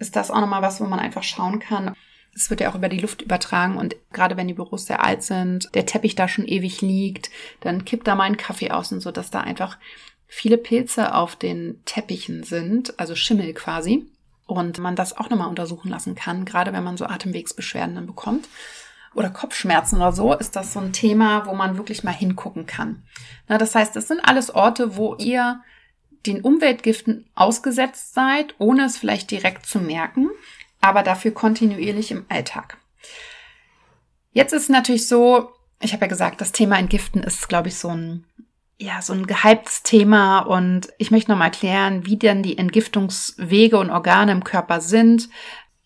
ist 0.00 0.16
das 0.16 0.32
auch 0.32 0.40
nochmal 0.40 0.60
was, 0.60 0.80
wo 0.80 0.84
man 0.84 0.98
einfach 0.98 1.22
schauen 1.22 1.60
kann. 1.60 1.94
Es 2.34 2.50
wird 2.50 2.60
ja 2.60 2.70
auch 2.70 2.74
über 2.74 2.88
die 2.88 2.98
Luft 2.98 3.22
übertragen 3.22 3.78
und 3.78 3.94
gerade 4.12 4.36
wenn 4.36 4.48
die 4.48 4.54
Büros 4.54 4.86
sehr 4.86 5.04
alt 5.04 5.22
sind, 5.22 5.72
der 5.74 5.86
Teppich 5.86 6.16
da 6.16 6.26
schon 6.26 6.48
ewig 6.48 6.80
liegt, 6.80 7.30
dann 7.60 7.84
kippt 7.84 8.08
da 8.08 8.16
mal 8.16 8.24
ein 8.24 8.36
Kaffee 8.36 8.72
aus 8.72 8.90
und 8.90 9.00
so, 9.00 9.12
dass 9.12 9.30
da 9.30 9.40
einfach 9.40 9.78
viele 10.26 10.58
Pilze 10.58 11.14
auf 11.14 11.36
den 11.36 11.80
Teppichen 11.84 12.42
sind, 12.42 12.98
also 12.98 13.14
Schimmel 13.14 13.54
quasi. 13.54 14.06
Und 14.46 14.78
man 14.78 14.96
das 14.96 15.16
auch 15.16 15.30
nochmal 15.30 15.48
untersuchen 15.48 15.88
lassen 15.88 16.16
kann, 16.16 16.44
gerade 16.44 16.72
wenn 16.72 16.84
man 16.84 16.96
so 16.96 17.06
Atemwegsbeschwerden 17.06 17.94
dann 17.94 18.06
bekommt 18.06 18.46
oder 19.14 19.30
Kopfschmerzen 19.30 19.96
oder 19.96 20.12
so, 20.12 20.34
ist 20.34 20.56
das 20.56 20.72
so 20.72 20.80
ein 20.80 20.92
Thema, 20.92 21.46
wo 21.46 21.54
man 21.54 21.76
wirklich 21.76 22.04
mal 22.04 22.12
hingucken 22.12 22.66
kann. 22.66 23.02
Na, 23.48 23.58
das 23.58 23.74
heißt, 23.74 23.94
das 23.94 24.08
sind 24.08 24.20
alles 24.20 24.54
Orte, 24.54 24.96
wo 24.96 25.14
ihr 25.16 25.62
den 26.26 26.40
Umweltgiften 26.40 27.28
ausgesetzt 27.34 28.14
seid, 28.14 28.54
ohne 28.58 28.84
es 28.84 28.96
vielleicht 28.96 29.30
direkt 29.30 29.66
zu 29.66 29.78
merken, 29.78 30.30
aber 30.80 31.02
dafür 31.02 31.32
kontinuierlich 31.32 32.10
im 32.10 32.24
Alltag. 32.28 32.78
Jetzt 34.32 34.52
ist 34.52 34.64
es 34.64 34.68
natürlich 34.68 35.06
so, 35.06 35.50
ich 35.80 35.92
habe 35.92 36.06
ja 36.06 36.08
gesagt, 36.08 36.40
das 36.40 36.52
Thema 36.52 36.78
Entgiften 36.78 37.22
ist, 37.22 37.48
glaube 37.48 37.68
ich, 37.68 37.76
so 37.76 37.88
ein 37.88 38.24
ja, 38.76 39.00
so 39.02 39.12
ein 39.12 39.26
gehyptes 39.26 39.84
Thema 39.84 40.40
und 40.40 40.88
ich 40.98 41.12
möchte 41.12 41.30
nochmal 41.30 41.48
erklären, 41.48 42.06
wie 42.06 42.16
denn 42.16 42.42
die 42.42 42.58
Entgiftungswege 42.58 43.78
und 43.78 43.90
Organe 43.90 44.32
im 44.32 44.42
Körper 44.42 44.80
sind, 44.80 45.28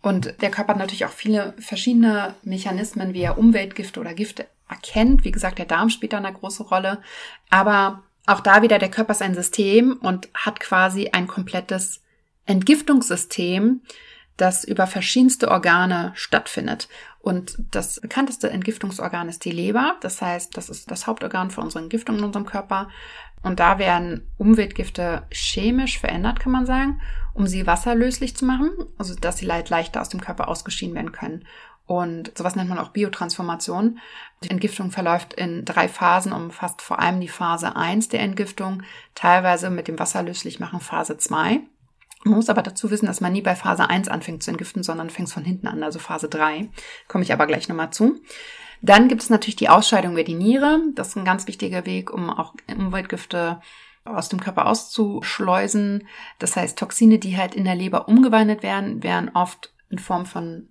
und 0.01 0.41
der 0.41 0.51
Körper 0.51 0.71
hat 0.71 0.79
natürlich 0.79 1.07
auch 1.07 1.13
viele 1.13 1.55
verschiedene 1.59 2.35
Mechanismen, 2.43 3.15
wie 3.15 3.23
er 3.23 3.39
Umweltgifte 3.39 4.01
oder 4.01 4.15
Gifte 4.15 4.47
erkennt. 4.69 5.25
Wie 5.25 5.33
gesagt, 5.33 5.59
der 5.59 5.67
Darm 5.67 5.91
spielt 5.91 6.13
da 6.13 6.19
eine 6.19 6.33
große 6.33 6.63
Rolle. 6.63 7.03
Aber 7.51 8.03
auch 8.27 8.41
da 8.41 8.63
wieder, 8.63 8.79
der 8.79 8.91
Körper 8.91 9.13
ist 9.13 9.23
ein 9.23 9.35
System 9.35 9.95
und 10.01 10.29
hat 10.35 10.61
quasi 10.61 11.09
ein 11.13 11.27
komplettes 11.27 12.03
Entgiftungssystem, 12.47 13.83
das 14.37 14.65
über 14.65 14.87
verschiedenste 14.87 15.51
Organe 15.51 16.13
stattfindet. 16.15 16.89
Und 17.21 17.57
das 17.73 18.01
bekannteste 18.01 18.51
Entgiftungsorgan 18.51 19.29
ist 19.29 19.45
die 19.45 19.51
Leber. 19.51 19.97
Das 20.01 20.23
heißt, 20.23 20.57
das 20.57 20.71
ist 20.71 20.91
das 20.91 21.07
Hauptorgan 21.09 21.51
für 21.51 21.61
unsere 21.61 21.83
Entgiftung 21.83 22.19
in 22.19 22.25
unserem 22.25 22.47
Körper. 22.47 22.89
Und 23.43 23.61
da 23.61 23.79
werden 23.79 24.27
Umweltgifte 24.37 25.23
chemisch 25.31 25.99
verändert, 25.99 26.39
kann 26.39 26.53
man 26.53 26.67
sagen, 26.67 27.01
um 27.39 27.47
sie 27.47 27.69
wasserlöslich 27.69 28.37
zu 28.37 28.45
machen, 28.45 28.73
also 28.99 29.15
dass 29.15 29.39
sie 29.39 29.47
leichter 29.47 30.01
aus 30.01 30.09
dem 30.09 30.21
Körper 30.21 30.49
ausgeschieden 30.49 30.97
werden 30.97 31.13
können. 31.13 31.45
Und 31.87 32.37
sowas 32.37 32.57
nennt 32.57 32.69
man 32.69 32.81
auch 32.81 32.89
Biotransformation. 32.89 34.01
Die 34.43 34.51
Entgiftung 34.51 34.91
verläuft 34.91 35.35
in 35.35 35.65
drei 35.65 35.89
Phasen, 35.89 36.33
umfasst 36.33 36.83
vor 36.83 36.99
allem 36.99 37.21
die 37.21 37.29
Phase 37.29 37.77
1 37.77 38.09
der 38.09 38.21
Entgiftung, 38.21 38.83
teilweise 39.15 39.71
mit 39.71 39.87
dem 39.87 40.01
wasserlöslich 40.01 40.59
machen 40.59 40.81
Phase 40.81 41.17
2. 41.17 41.61
Man 42.25 42.35
muss 42.35 42.51
aber 42.51 42.63
dazu 42.63 42.91
wissen, 42.91 43.07
dass 43.07 43.21
man 43.21 43.33
nie 43.33 43.41
bei 43.41 43.55
Phase 43.55 43.89
1 43.89 44.09
anfängt 44.09 44.43
zu 44.43 44.51
entgiften, 44.51 44.83
sondern 44.83 45.09
fängt 45.09 45.31
von 45.31 45.45
hinten 45.45 45.69
an, 45.69 45.85
also 45.85 46.01
Phase 46.01 46.29
3. 46.29 46.69
Komme 47.07 47.23
ich 47.23 47.33
aber 47.33 47.47
gleich 47.47 47.69
nochmal 47.69 47.93
zu. 47.93 48.21
Dann 48.83 49.07
gibt 49.07 49.23
es 49.23 49.31
natürlich 49.31 49.57
die 49.57 49.69
Ausscheidung 49.69 50.13
über 50.13 50.25
die 50.25 50.35
Niere. 50.35 50.81
Das 50.97 51.09
ist 51.09 51.17
ein 51.17 51.25
ganz 51.25 51.47
wichtiger 51.47 51.87
Weg, 51.87 52.13
um 52.13 52.31
auch 52.31 52.55
Umweltgifte 52.69 53.61
aus 54.17 54.29
dem 54.29 54.41
Körper 54.41 54.67
auszuschleusen. 54.67 56.07
Das 56.39 56.57
heißt, 56.57 56.79
Toxine, 56.79 57.19
die 57.19 57.37
halt 57.37 57.55
in 57.55 57.65
der 57.65 57.75
Leber 57.75 58.09
umgewandelt 58.09 58.63
werden, 58.63 59.03
werden 59.03 59.31
oft 59.35 59.73
in 59.91 59.99
Form 59.99 60.27
von 60.27 60.69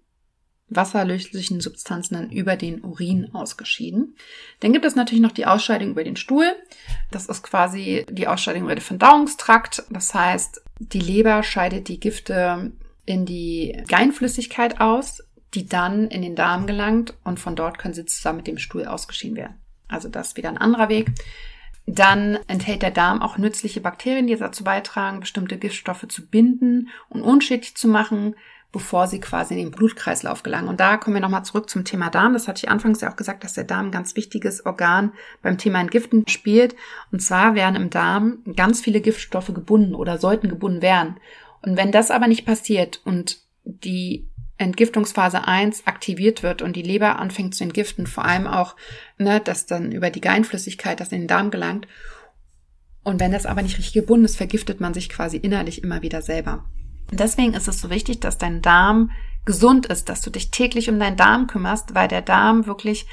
wasserlöslichen 0.69 1.61
Substanzen 1.61 2.15
dann 2.15 2.29
über 2.29 2.57
den 2.57 2.83
Urin 2.83 3.33
ausgeschieden. 3.33 4.15
Dann 4.59 4.73
gibt 4.73 4.85
es 4.85 4.95
natürlich 4.95 5.21
noch 5.21 5.31
die 5.31 5.45
Ausscheidung 5.45 5.91
über 5.91 6.03
den 6.03 6.17
Stuhl. 6.17 6.45
Das 7.09 7.27
ist 7.27 7.41
quasi 7.43 8.05
die 8.09 8.27
Ausscheidung 8.27 8.63
über 8.63 8.75
den 8.75 8.81
Verdauungstrakt. 8.81 9.83
Das 9.89 10.13
heißt, 10.13 10.61
die 10.79 10.99
Leber 10.99 11.41
scheidet 11.43 11.87
die 11.87 11.99
Gifte 11.99 12.73
in 13.05 13.25
die 13.25 13.81
Geinflüssigkeit 13.87 14.81
aus, 14.81 15.23
die 15.53 15.65
dann 15.65 16.09
in 16.09 16.21
den 16.21 16.35
Darm 16.35 16.67
gelangt 16.67 17.13
und 17.23 17.39
von 17.39 17.55
dort 17.55 17.77
können 17.77 17.93
sie 17.93 18.05
zusammen 18.05 18.37
mit 18.37 18.47
dem 18.47 18.57
Stuhl 18.57 18.85
ausgeschieden 18.85 19.37
werden. 19.37 19.55
Also 19.87 20.09
das 20.09 20.29
ist 20.29 20.37
wieder 20.37 20.49
ein 20.49 20.57
anderer 20.57 20.89
Weg. 20.89 21.11
Dann 21.87 22.37
enthält 22.47 22.81
der 22.83 22.91
Darm 22.91 23.21
auch 23.21 23.37
nützliche 23.37 23.81
Bakterien, 23.81 24.27
die 24.27 24.35
dazu 24.35 24.63
beitragen, 24.63 25.21
bestimmte 25.21 25.57
Giftstoffe 25.57 26.05
zu 26.07 26.27
binden 26.27 26.89
und 27.09 27.21
unschädlich 27.21 27.75
zu 27.75 27.87
machen 27.87 28.35
bevor 28.71 29.07
sie 29.07 29.19
quasi 29.19 29.53
in 29.53 29.59
den 29.59 29.71
Blutkreislauf 29.71 30.43
gelangen. 30.43 30.67
Und 30.67 30.79
da 30.79 30.97
kommen 30.97 31.15
wir 31.15 31.21
nochmal 31.21 31.45
zurück 31.45 31.69
zum 31.69 31.85
Thema 31.85 32.09
Darm. 32.09 32.33
Das 32.33 32.47
hatte 32.47 32.63
ich 32.63 32.69
anfangs 32.69 33.01
ja 33.01 33.09
auch 33.09 33.15
gesagt, 33.15 33.43
dass 33.43 33.53
der 33.53 33.63
Darm 33.63 33.87
ein 33.87 33.91
ganz 33.91 34.15
wichtiges 34.15 34.65
Organ 34.65 35.13
beim 35.41 35.57
Thema 35.57 35.79
Entgiften 35.79 36.27
spielt. 36.27 36.75
Und 37.11 37.21
zwar 37.21 37.55
werden 37.55 37.75
im 37.75 37.89
Darm 37.89 38.39
ganz 38.55 38.81
viele 38.81 39.01
Giftstoffe 39.01 39.53
gebunden 39.53 39.95
oder 39.95 40.17
sollten 40.17 40.49
gebunden 40.49 40.81
werden. 40.81 41.15
Und 41.61 41.77
wenn 41.77 41.91
das 41.91 42.11
aber 42.11 42.27
nicht 42.27 42.45
passiert 42.45 43.01
und 43.05 43.39
die 43.63 44.27
Entgiftungsphase 44.57 45.47
1 45.47 45.85
aktiviert 45.85 46.41
wird 46.41 46.61
und 46.61 46.75
die 46.75 46.81
Leber 46.81 47.19
anfängt 47.19 47.55
zu 47.55 47.63
entgiften, 47.63 48.07
vor 48.07 48.25
allem 48.25 48.47
auch, 48.47 48.75
ne, 49.17 49.39
dass 49.39 49.65
dann 49.65 49.91
über 49.91 50.09
die 50.09 50.21
Geinflüssigkeit 50.21 50.99
das 50.99 51.11
in 51.11 51.21
den 51.21 51.27
Darm 51.27 51.51
gelangt. 51.51 51.87
Und 53.03 53.19
wenn 53.19 53.31
das 53.31 53.45
aber 53.45 53.61
nicht 53.61 53.77
richtig 53.77 53.93
gebunden 53.93 54.25
ist, 54.25 54.37
vergiftet 54.37 54.81
man 54.81 54.93
sich 54.93 55.09
quasi 55.09 55.37
innerlich 55.37 55.83
immer 55.83 56.01
wieder 56.01 56.21
selber. 56.21 56.65
Deswegen 57.11 57.53
ist 57.53 57.67
es 57.67 57.79
so 57.79 57.89
wichtig, 57.89 58.19
dass 58.19 58.37
dein 58.37 58.61
Darm 58.61 59.11
gesund 59.45 59.85
ist, 59.85 60.09
dass 60.09 60.21
du 60.21 60.29
dich 60.29 60.51
täglich 60.51 60.89
um 60.89 60.99
deinen 60.99 61.15
Darm 61.15 61.47
kümmerst, 61.47 61.95
weil 61.95 62.07
der 62.07 62.21
Darm 62.21 62.65
wirklich 62.65 63.05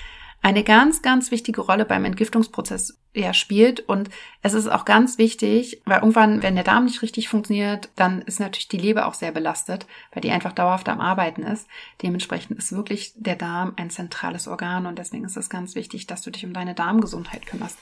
eine 0.44 0.62
ganz, 0.62 1.00
ganz 1.00 1.30
wichtige 1.30 1.62
Rolle 1.62 1.86
beim 1.86 2.04
Entgiftungsprozess 2.04 2.98
ja 3.14 3.32
spielt. 3.32 3.80
Und 3.80 4.10
es 4.42 4.52
ist 4.52 4.68
auch 4.68 4.84
ganz 4.84 5.16
wichtig, 5.16 5.80
weil 5.86 6.00
irgendwann, 6.00 6.42
wenn 6.42 6.54
der 6.54 6.64
Darm 6.64 6.84
nicht 6.84 7.00
richtig 7.00 7.30
funktioniert, 7.30 7.88
dann 7.96 8.20
ist 8.20 8.40
natürlich 8.40 8.68
die 8.68 8.76
Leber 8.76 9.06
auch 9.06 9.14
sehr 9.14 9.32
belastet, 9.32 9.86
weil 10.12 10.20
die 10.20 10.30
einfach 10.30 10.52
dauerhaft 10.52 10.90
am 10.90 11.00
Arbeiten 11.00 11.44
ist. 11.44 11.66
Dementsprechend 12.02 12.58
ist 12.58 12.72
wirklich 12.72 13.14
der 13.16 13.36
Darm 13.36 13.72
ein 13.76 13.88
zentrales 13.88 14.46
Organ 14.46 14.84
und 14.84 14.98
deswegen 14.98 15.24
ist 15.24 15.38
es 15.38 15.48
ganz 15.48 15.76
wichtig, 15.76 16.06
dass 16.06 16.20
du 16.20 16.30
dich 16.30 16.44
um 16.44 16.52
deine 16.52 16.74
Darmgesundheit 16.74 17.46
kümmerst. 17.46 17.78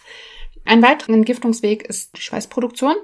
Ein 0.64 0.82
weiterer 0.82 1.14
Entgiftungsweg 1.14 1.82
ist 1.82 2.16
die 2.16 2.22
Schweißproduktion. 2.22 2.94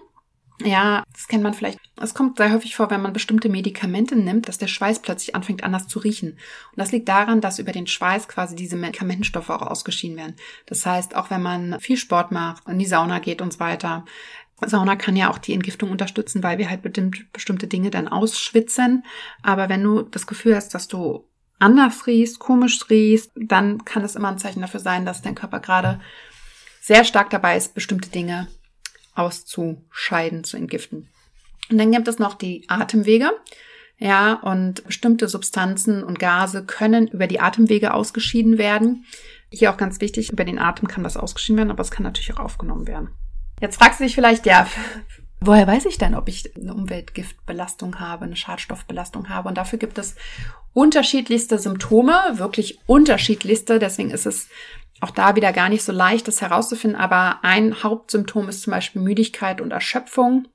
Ja, 0.64 1.04
das 1.12 1.28
kennt 1.28 1.44
man 1.44 1.54
vielleicht. 1.54 1.78
Es 2.00 2.14
kommt 2.14 2.36
sehr 2.36 2.52
häufig 2.52 2.74
vor, 2.74 2.90
wenn 2.90 3.02
man 3.02 3.12
bestimmte 3.12 3.48
Medikamente 3.48 4.16
nimmt, 4.16 4.48
dass 4.48 4.58
der 4.58 4.66
Schweiß 4.66 5.00
plötzlich 5.00 5.36
anfängt 5.36 5.62
anders 5.62 5.86
zu 5.86 6.00
riechen. 6.00 6.32
Und 6.32 6.76
das 6.76 6.90
liegt 6.90 7.08
daran, 7.08 7.40
dass 7.40 7.60
über 7.60 7.70
den 7.70 7.86
Schweiß 7.86 8.26
quasi 8.26 8.56
diese 8.56 8.76
Medikamentenstoffe 8.76 9.50
auch 9.50 9.62
ausgeschieden 9.62 10.16
werden. 10.16 10.34
Das 10.66 10.84
heißt, 10.84 11.14
auch 11.14 11.30
wenn 11.30 11.42
man 11.42 11.78
viel 11.80 11.96
Sport 11.96 12.32
macht, 12.32 12.66
in 12.68 12.78
die 12.78 12.86
Sauna 12.86 13.20
geht 13.20 13.40
und 13.40 13.52
so 13.52 13.60
weiter, 13.60 14.04
Sauna 14.66 14.96
kann 14.96 15.14
ja 15.14 15.30
auch 15.30 15.38
die 15.38 15.54
Entgiftung 15.54 15.92
unterstützen, 15.92 16.42
weil 16.42 16.58
wir 16.58 16.68
halt 16.68 16.82
bestimmte 17.32 17.68
Dinge 17.68 17.90
dann 17.90 18.08
ausschwitzen. 18.08 19.04
Aber 19.42 19.68
wenn 19.68 19.84
du 19.84 20.02
das 20.02 20.26
Gefühl 20.26 20.56
hast, 20.56 20.74
dass 20.74 20.88
du 20.88 21.28
anders 21.60 22.08
riechst, 22.08 22.40
komisch 22.40 22.80
riechst, 22.90 23.30
dann 23.36 23.84
kann 23.84 24.02
es 24.02 24.16
immer 24.16 24.28
ein 24.28 24.38
Zeichen 24.38 24.60
dafür 24.60 24.80
sein, 24.80 25.06
dass 25.06 25.22
dein 25.22 25.36
Körper 25.36 25.60
gerade 25.60 26.00
sehr 26.80 27.04
stark 27.04 27.30
dabei 27.30 27.56
ist, 27.56 27.74
bestimmte 27.74 28.10
Dinge 28.10 28.48
auszuscheiden, 29.18 30.44
zu 30.44 30.56
entgiften. 30.56 31.08
Und 31.70 31.78
dann 31.78 31.92
gibt 31.92 32.08
es 32.08 32.18
noch 32.18 32.34
die 32.34 32.64
Atemwege. 32.68 33.30
Ja, 33.98 34.34
und 34.34 34.84
bestimmte 34.84 35.28
Substanzen 35.28 36.04
und 36.04 36.20
Gase 36.20 36.64
können 36.64 37.08
über 37.08 37.26
die 37.26 37.40
Atemwege 37.40 37.94
ausgeschieden 37.94 38.56
werden. 38.56 39.04
Hier 39.50 39.72
auch 39.72 39.76
ganz 39.76 40.00
wichtig, 40.00 40.30
über 40.30 40.44
den 40.44 40.60
Atem 40.60 40.86
kann 40.86 41.02
was 41.02 41.16
ausgeschieden 41.16 41.56
werden, 41.56 41.70
aber 41.72 41.82
es 41.82 41.90
kann 41.90 42.04
natürlich 42.04 42.32
auch 42.34 42.38
aufgenommen 42.38 42.86
werden. 42.86 43.08
Jetzt 43.60 43.76
fragst 43.76 43.98
du 43.98 44.04
dich 44.04 44.14
vielleicht, 44.14 44.46
ja, 44.46 44.68
woher 45.40 45.66
weiß 45.66 45.86
ich 45.86 45.98
denn, 45.98 46.14
ob 46.14 46.28
ich 46.28 46.54
eine 46.56 46.74
Umweltgiftbelastung 46.74 47.98
habe, 47.98 48.24
eine 48.24 48.36
Schadstoffbelastung 48.36 49.28
habe? 49.28 49.48
Und 49.48 49.58
dafür 49.58 49.80
gibt 49.80 49.98
es 49.98 50.14
unterschiedlichste 50.74 51.58
Symptome, 51.58 52.14
wirklich 52.34 52.78
unterschiedlichste. 52.86 53.80
Deswegen 53.80 54.10
ist 54.10 54.26
es 54.26 54.48
auch 55.00 55.10
da 55.10 55.36
wieder 55.36 55.52
gar 55.52 55.68
nicht 55.68 55.84
so 55.84 55.92
leicht, 55.92 56.28
das 56.28 56.40
herauszufinden, 56.40 56.98
aber 56.98 57.40
ein 57.42 57.82
Hauptsymptom 57.82 58.48
ist 58.48 58.62
zum 58.62 58.72
Beispiel 58.72 59.02
Müdigkeit 59.02 59.60
und 59.60 59.70
Erschöpfung. 59.70 60.48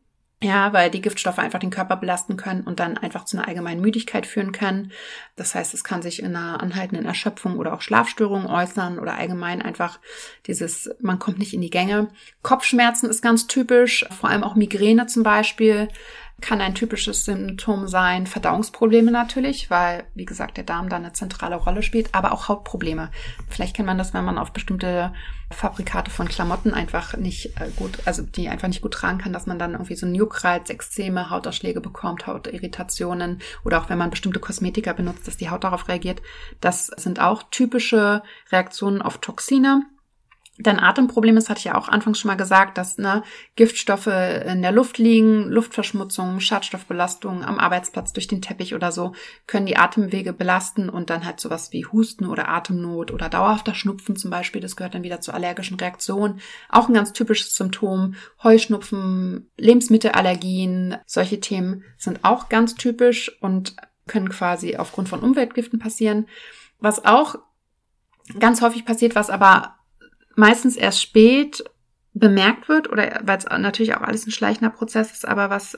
Ja, 0.44 0.74
weil 0.74 0.92
die 0.92 1.00
Giftstoffe 1.00 1.40
einfach 1.40 1.60
den 1.60 1.70
Körper 1.70 1.96
belasten 1.96 2.36
können 2.36 2.64
und 2.64 2.82
dann 2.82 2.98
einfach 2.98 3.24
zu 3.24 3.38
einer 3.38 3.48
allgemeinen 3.48 3.80
Müdigkeit 3.80 4.26
führen 4.26 4.52
können. 4.52 4.92
Das 5.38 5.56
heißt, 5.56 5.74
es 5.74 5.86
kann 5.86 6.02
sich 6.02 6.22
in 6.22 6.36
einer 6.36 6.62
anhaltenden 6.62 7.06
Erschöpfung 7.06 7.58
oder 7.58 7.74
auch 7.74 7.82
Schlafstörungen 7.82 8.48
äußern 8.48 9.00
oder 9.00 9.16
allgemein 9.16 9.62
einfach 9.62 10.02
dieses, 10.46 10.94
man 11.00 11.18
kommt 11.18 11.40
nicht 11.40 11.54
in 11.54 11.62
die 11.62 11.70
Gänge. 11.70 12.10
Kopfschmerzen 12.42 13.10
ist 13.10 13.22
ganz 13.22 13.48
typisch, 13.48 14.06
vor 14.20 14.30
allem 14.30 14.44
auch 14.44 14.56
Migräne 14.56 15.08
zum 15.08 15.24
Beispiel 15.24 15.88
kann 16.42 16.62
ein 16.62 16.76
typisches 16.76 17.26
Symptom 17.26 17.88
sein. 17.88 18.28
Verdauungsprobleme 18.28 19.12
natürlich, 19.12 19.70
weil, 19.70 20.04
wie 20.14 20.26
gesagt, 20.26 20.58
der 20.58 20.66
Darm 20.66 20.90
da 20.90 20.98
eine 20.98 21.14
zentrale 21.14 21.56
Rolle 21.56 21.84
spielt, 21.84 22.14
aber 22.14 22.34
auch 22.34 22.50
Hautprobleme. 22.50 23.12
Vielleicht 23.48 23.76
kennt 23.76 23.88
man 23.88 23.98
das, 23.98 24.14
wenn 24.14 24.26
man 24.26 24.38
auf 24.38 24.52
bestimmte 24.52 25.14
Fabrikate 25.52 26.12
von 26.12 26.28
Klamotten 26.28 26.74
einfach 26.74 27.16
nicht 27.16 27.58
äh, 27.60 27.70
gut, 27.76 28.00
also 28.06 28.24
die 28.24 28.50
einfach 28.50 28.68
nicht 28.68 28.82
gut 28.82 28.94
tragen 28.94 29.20
kann, 29.20 29.34
dass 29.34 29.46
man 29.46 29.60
dann 29.60 29.74
irgendwie 29.74 29.96
so 29.96 30.06
Juckreiz, 30.06 30.70
Exzeme, 30.70 31.30
Hautausschläge 31.30 31.80
bekommt, 31.80 32.28
Hautirritationen 32.28 33.40
oder 33.64 33.82
auch 33.82 33.90
wenn 33.90 33.98
man 33.98 34.10
bestimmte 34.10 34.40
Kosmetika 34.40 34.94
benutzt, 34.94 35.28
dass 35.28 35.38
die 35.38 35.50
Haut 35.50 35.64
darauf 35.64 35.88
reagiert. 35.88 36.22
Das 36.60 36.88
sind 36.88 37.22
auch 37.22 37.44
typische 37.52 38.24
Reaktionen 38.52 39.02
auf 39.02 39.20
Toxine. 39.20 39.84
Dann 40.60 40.80
Atemprobleme, 40.80 41.40
das 41.40 41.50
hatte 41.50 41.58
ich 41.58 41.66
ja 41.66 41.76
auch 41.76 41.90
anfangs 41.90 42.20
schon 42.20 42.30
mal 42.30 42.36
gesagt, 42.36 42.78
dass 42.78 43.00
ne, 43.00 43.24
Giftstoffe 43.56 44.06
in 44.06 44.62
der 44.62 44.72
Luft 44.72 45.00
liegen, 45.00 45.50
Luftverschmutzung, 45.50 46.40
Schadstoffbelastung 46.40 47.44
am 47.44 47.58
Arbeitsplatz 47.58 48.14
durch 48.14 48.28
den 48.28 48.44
Teppich 48.44 48.76
oder 48.76 48.92
so, 48.92 49.14
können 49.48 49.66
die 49.66 49.78
Atemwege 49.78 50.32
belasten 50.32 50.90
und 50.90 51.10
dann 51.10 51.26
halt 51.26 51.40
sowas 51.40 51.72
wie 51.72 51.88
Husten 51.88 52.28
oder 52.28 52.50
Atemnot 52.50 53.10
oder 53.10 53.30
dauerhafter 53.30 53.74
Schnupfen 53.74 54.16
zum 54.16 54.30
Beispiel, 54.30 54.62
das 54.62 54.76
gehört 54.76 54.94
dann 54.94 55.02
wieder 55.02 55.22
zu 55.22 55.34
allergischen 55.34 55.80
Reaktionen. 55.80 56.40
Auch 56.70 56.88
ein 56.88 56.94
ganz 56.94 57.14
typisches 57.14 57.56
Symptom. 57.56 58.14
Heuschnupfen, 58.44 59.50
Lebensmittelallergien, 59.58 60.98
solche 61.08 61.40
Themen 61.40 61.84
sind 61.98 62.24
auch 62.24 62.50
ganz 62.50 62.76
typisch 62.76 63.36
und 63.42 63.76
können 64.06 64.30
quasi 64.30 64.78
aufgrund 64.78 65.10
von 65.10 65.22
Umweltgiften 65.22 65.80
passieren. 65.80 66.28
Was 66.78 67.06
auch 67.06 67.38
ganz 68.40 68.62
häufig 68.62 68.86
passiert, 68.86 69.16
was 69.16 69.32
aber 69.32 69.76
meistens 70.36 70.76
erst 70.76 71.02
spät 71.02 71.64
bemerkt 72.14 72.70
wird 72.70 72.92
oder 72.92 73.22
weil 73.24 73.38
es 73.38 73.46
natürlich 73.46 73.96
auch 73.96 74.02
alles 74.02 74.26
ein 74.28 74.32
schleichender 74.32 74.70
Prozess 74.70 75.12
ist, 75.12 75.28
aber 75.28 75.50
was 75.50 75.78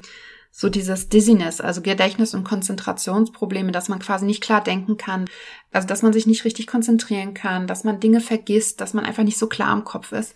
so 0.58 0.70
dieses 0.70 1.10
Dizziness, 1.10 1.60
also 1.60 1.82
Gedächtnis- 1.82 2.34
und 2.34 2.46
Konzentrationsprobleme, 2.46 3.74
dass 3.74 3.90
man 3.90 4.00
quasi 4.00 4.26
nicht 4.26 4.42
klar 4.42 4.64
denken 4.64 4.96
kann, 4.96 5.26
also 5.74 5.86
dass 5.86 6.02
man 6.02 6.14
sich 6.14 6.28
nicht 6.28 6.46
richtig 6.46 6.66
konzentrieren 6.66 7.34
kann, 7.34 7.68
dass 7.68 7.84
man 7.84 8.00
Dinge 8.00 8.22
vergisst, 8.22 8.80
dass 8.80 8.94
man 8.94 9.04
einfach 9.04 9.24
nicht 9.24 9.38
so 9.38 9.48
klar 9.48 9.74
im 9.74 9.84
Kopf 9.84 10.14
ist. 10.14 10.36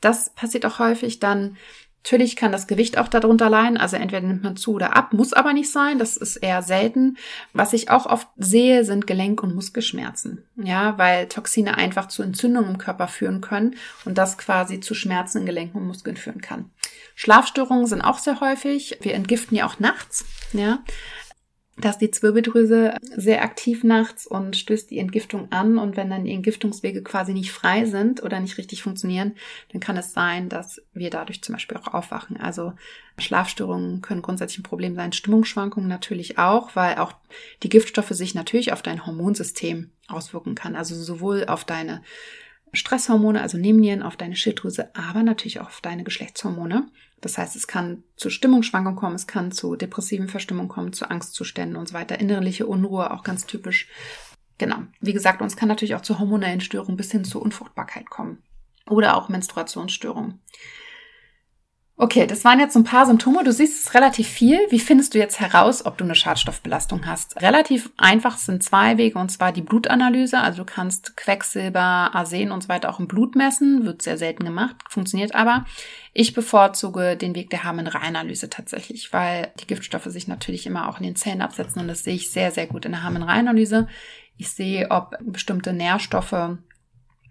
Das 0.00 0.30
passiert 0.30 0.64
auch 0.64 0.78
häufig 0.78 1.20
dann 1.20 1.58
Natürlich 2.04 2.36
kann 2.36 2.52
das 2.52 2.66
Gewicht 2.66 2.96
auch 2.96 3.08
darunter 3.08 3.50
leiden, 3.50 3.76
also 3.76 3.96
entweder 3.96 4.26
nimmt 4.26 4.42
man 4.42 4.56
zu 4.56 4.72
oder 4.72 4.96
ab, 4.96 5.12
muss 5.12 5.34
aber 5.34 5.52
nicht 5.52 5.70
sein, 5.70 5.98
das 5.98 6.16
ist 6.16 6.36
eher 6.36 6.62
selten. 6.62 7.18
Was 7.52 7.72
ich 7.74 7.90
auch 7.90 8.06
oft 8.06 8.28
sehe, 8.36 8.84
sind 8.84 9.06
Gelenk- 9.06 9.42
und 9.42 9.54
Muskelschmerzen, 9.54 10.44
ja, 10.56 10.96
weil 10.96 11.26
Toxine 11.28 11.76
einfach 11.76 12.08
zu 12.08 12.22
Entzündungen 12.22 12.70
im 12.70 12.78
Körper 12.78 13.08
führen 13.08 13.40
können 13.42 13.74
und 14.06 14.16
das 14.16 14.38
quasi 14.38 14.80
zu 14.80 14.94
Schmerzen 14.94 15.38
in 15.38 15.46
Gelenken 15.46 15.78
und 15.78 15.86
Muskeln 15.86 16.16
führen 16.16 16.40
kann. 16.40 16.70
Schlafstörungen 17.14 17.86
sind 17.86 18.00
auch 18.00 18.18
sehr 18.18 18.40
häufig. 18.40 18.98
Wir 19.02 19.14
entgiften 19.14 19.56
ja 19.56 19.66
auch 19.66 19.78
nachts, 19.78 20.24
ja. 20.52 20.78
Da 21.80 21.90
ist 21.90 21.98
die 21.98 22.10
Zwirbeldrüse 22.10 22.96
sehr 23.16 23.42
aktiv 23.42 23.84
nachts 23.84 24.26
und 24.26 24.56
stößt 24.56 24.90
die 24.90 24.98
Entgiftung 24.98 25.52
an. 25.52 25.78
Und 25.78 25.96
wenn 25.96 26.10
dann 26.10 26.24
die 26.24 26.32
Entgiftungswege 26.32 27.02
quasi 27.02 27.32
nicht 27.32 27.52
frei 27.52 27.84
sind 27.84 28.22
oder 28.22 28.40
nicht 28.40 28.58
richtig 28.58 28.82
funktionieren, 28.82 29.36
dann 29.72 29.80
kann 29.80 29.96
es 29.96 30.12
sein, 30.12 30.48
dass 30.48 30.82
wir 30.92 31.10
dadurch 31.10 31.42
zum 31.42 31.54
Beispiel 31.54 31.76
auch 31.76 31.94
aufwachen. 31.94 32.36
Also 32.36 32.72
Schlafstörungen 33.18 34.02
können 34.02 34.22
grundsätzlich 34.22 34.60
ein 34.60 34.64
Problem 34.64 34.94
sein, 34.94 35.12
Stimmungsschwankungen 35.12 35.88
natürlich 35.88 36.38
auch, 36.38 36.74
weil 36.74 36.96
auch 36.96 37.12
die 37.62 37.68
Giftstoffe 37.68 38.10
sich 38.10 38.34
natürlich 38.34 38.72
auf 38.72 38.82
dein 38.82 39.06
Hormonsystem 39.06 39.90
auswirken 40.08 40.54
kann. 40.54 40.74
Also 40.74 40.94
sowohl 40.96 41.44
auf 41.46 41.64
deine 41.64 42.02
Stresshormone, 42.72 43.40
also 43.40 43.56
Nebennieren, 43.56 44.02
auf 44.02 44.16
deine 44.16 44.36
Schilddrüse, 44.36 44.94
aber 44.94 45.22
natürlich 45.22 45.60
auch 45.60 45.68
auf 45.68 45.80
deine 45.80 46.04
Geschlechtshormone. 46.04 46.88
Das 47.20 47.36
heißt, 47.36 47.56
es 47.56 47.66
kann 47.66 48.04
zu 48.16 48.30
Stimmungsschwankungen 48.30 48.96
kommen, 48.96 49.16
es 49.16 49.26
kann 49.26 49.50
zu 49.50 49.76
depressiven 49.76 50.28
Verstimmungen 50.28 50.68
kommen, 50.68 50.92
zu 50.92 51.10
Angstzuständen 51.10 51.76
und 51.76 51.88
so 51.88 51.94
weiter. 51.94 52.20
Innerliche 52.20 52.66
Unruhe, 52.66 53.10
auch 53.12 53.24
ganz 53.24 53.46
typisch. 53.46 53.88
Genau. 54.58 54.78
Wie 55.00 55.12
gesagt, 55.12 55.40
uns 55.42 55.56
kann 55.56 55.68
natürlich 55.68 55.94
auch 55.94 56.02
zu 56.02 56.18
hormonellen 56.18 56.60
Störungen 56.60 56.96
bis 56.96 57.10
hin 57.12 57.24
zur 57.24 57.42
Unfruchtbarkeit 57.42 58.10
kommen. 58.10 58.42
Oder 58.88 59.16
auch 59.16 59.28
Menstruationsstörungen. 59.28 60.40
Okay, 62.00 62.28
das 62.28 62.44
waren 62.44 62.60
jetzt 62.60 62.76
ein 62.76 62.84
paar 62.84 63.06
Symptome. 63.06 63.42
Du 63.42 63.52
siehst 63.52 63.84
es 63.84 63.92
relativ 63.92 64.28
viel. 64.28 64.56
Wie 64.70 64.78
findest 64.78 65.14
du 65.14 65.18
jetzt 65.18 65.40
heraus, 65.40 65.84
ob 65.84 65.98
du 65.98 66.04
eine 66.04 66.14
Schadstoffbelastung 66.14 67.06
hast? 67.06 67.42
Relativ 67.42 67.90
einfach 67.96 68.38
sind 68.38 68.62
zwei 68.62 68.96
Wege, 68.98 69.18
und 69.18 69.30
zwar 69.30 69.50
die 69.50 69.62
Blutanalyse. 69.62 70.38
Also 70.38 70.58
du 70.58 70.64
kannst 70.64 71.16
Quecksilber, 71.16 72.14
Arsen 72.14 72.52
und 72.52 72.62
so 72.62 72.68
weiter 72.68 72.88
auch 72.88 73.00
im 73.00 73.08
Blut 73.08 73.34
messen. 73.34 73.84
Wird 73.84 74.02
sehr 74.02 74.16
selten 74.16 74.44
gemacht, 74.44 74.76
funktioniert 74.88 75.34
aber. 75.34 75.64
Ich 76.12 76.34
bevorzuge 76.34 77.16
den 77.16 77.34
Weg 77.34 77.50
der 77.50 77.64
Harmenreianalyse 77.64 78.48
tatsächlich, 78.48 79.12
weil 79.12 79.52
die 79.58 79.66
Giftstoffe 79.66 80.06
sich 80.06 80.28
natürlich 80.28 80.66
immer 80.66 80.88
auch 80.88 80.98
in 80.98 81.04
den 81.04 81.16
Zellen 81.16 81.42
absetzen 81.42 81.82
und 81.82 81.88
das 81.88 82.04
sehe 82.04 82.14
ich 82.14 82.30
sehr, 82.30 82.52
sehr 82.52 82.68
gut 82.68 82.84
in 82.84 82.92
der 82.92 83.02
Harmenreianalyse. 83.02 83.88
Ich 84.36 84.52
sehe, 84.52 84.92
ob 84.92 85.18
bestimmte 85.20 85.72
Nährstoffe 85.72 86.58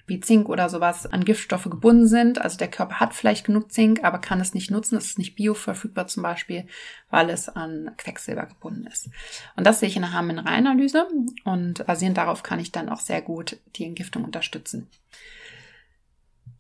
wie 0.07 0.21
Zink 0.21 0.47
oder 0.47 0.69
sowas 0.69 1.05
an 1.05 1.25
Giftstoffe 1.25 1.69
gebunden 1.69 2.07
sind. 2.07 2.41
Also 2.41 2.57
der 2.57 2.69
Körper 2.69 2.99
hat 2.99 3.13
vielleicht 3.13 3.45
genug 3.45 3.71
Zink, 3.71 4.03
aber 4.03 4.19
kann 4.19 4.39
es 4.39 4.53
nicht 4.53 4.71
nutzen. 4.71 4.97
Es 4.97 5.07
ist 5.07 5.19
nicht 5.19 5.35
bioverfügbar 5.35 6.07
zum 6.07 6.23
Beispiel, 6.23 6.65
weil 7.09 7.29
es 7.29 7.49
an 7.49 7.91
Quecksilber 7.97 8.45
gebunden 8.45 8.87
ist. 8.87 9.09
Und 9.57 9.67
das 9.67 9.81
sehe 9.81 9.89
ich 9.89 9.97
in 9.97 10.01
der 10.03 10.13
Harnmineralanalyse 10.13 11.07
und 11.43 11.85
basierend 11.85 12.17
darauf 12.17 12.41
kann 12.41 12.59
ich 12.59 12.71
dann 12.71 12.89
auch 12.89 13.01
sehr 13.01 13.21
gut 13.21 13.59
die 13.75 13.85
Entgiftung 13.85 14.23
unterstützen. 14.23 14.87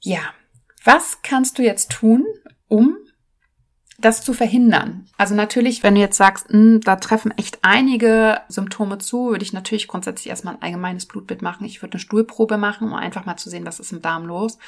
Ja, 0.01 0.19
was 0.83 1.21
kannst 1.23 1.57
du 1.57 1.63
jetzt 1.63 1.91
tun, 1.91 2.25
um 2.67 2.97
das 3.99 4.23
zu 4.23 4.33
verhindern. 4.33 5.07
Also 5.17 5.33
natürlich, 5.33 5.81
wenn 5.81 5.95
du 5.95 6.01
jetzt 6.01 6.17
sagst, 6.17 6.53
mh, 6.53 6.59
hm, 6.59 6.81
da 6.81 6.97
treffen 6.97 7.31
echt 7.37 7.59
einige 7.63 8.41
Symptome 8.47 8.99
zu, 8.99 9.29
würde 9.29 9.43
ich 9.43 9.53
natürlich 9.53 9.87
grundsätzlich 9.87 10.29
erstmal 10.29 10.55
ein 10.55 10.61
allgemeines 10.61 11.07
Blutbild 11.07 11.41
machen. 11.41 11.65
Ich 11.65 11.81
würde 11.81 11.93
eine 11.93 11.99
Stuhlprobe 11.99 12.57
machen, 12.57 12.87
um 12.87 12.93
einfach 12.93 13.25
mal 13.25 13.37
zu 13.37 13.49
sehen, 13.49 13.65
was 13.65 13.79
ist 13.79 13.91
im 13.91 14.01
Darm 14.01 14.25
los. 14.25 14.59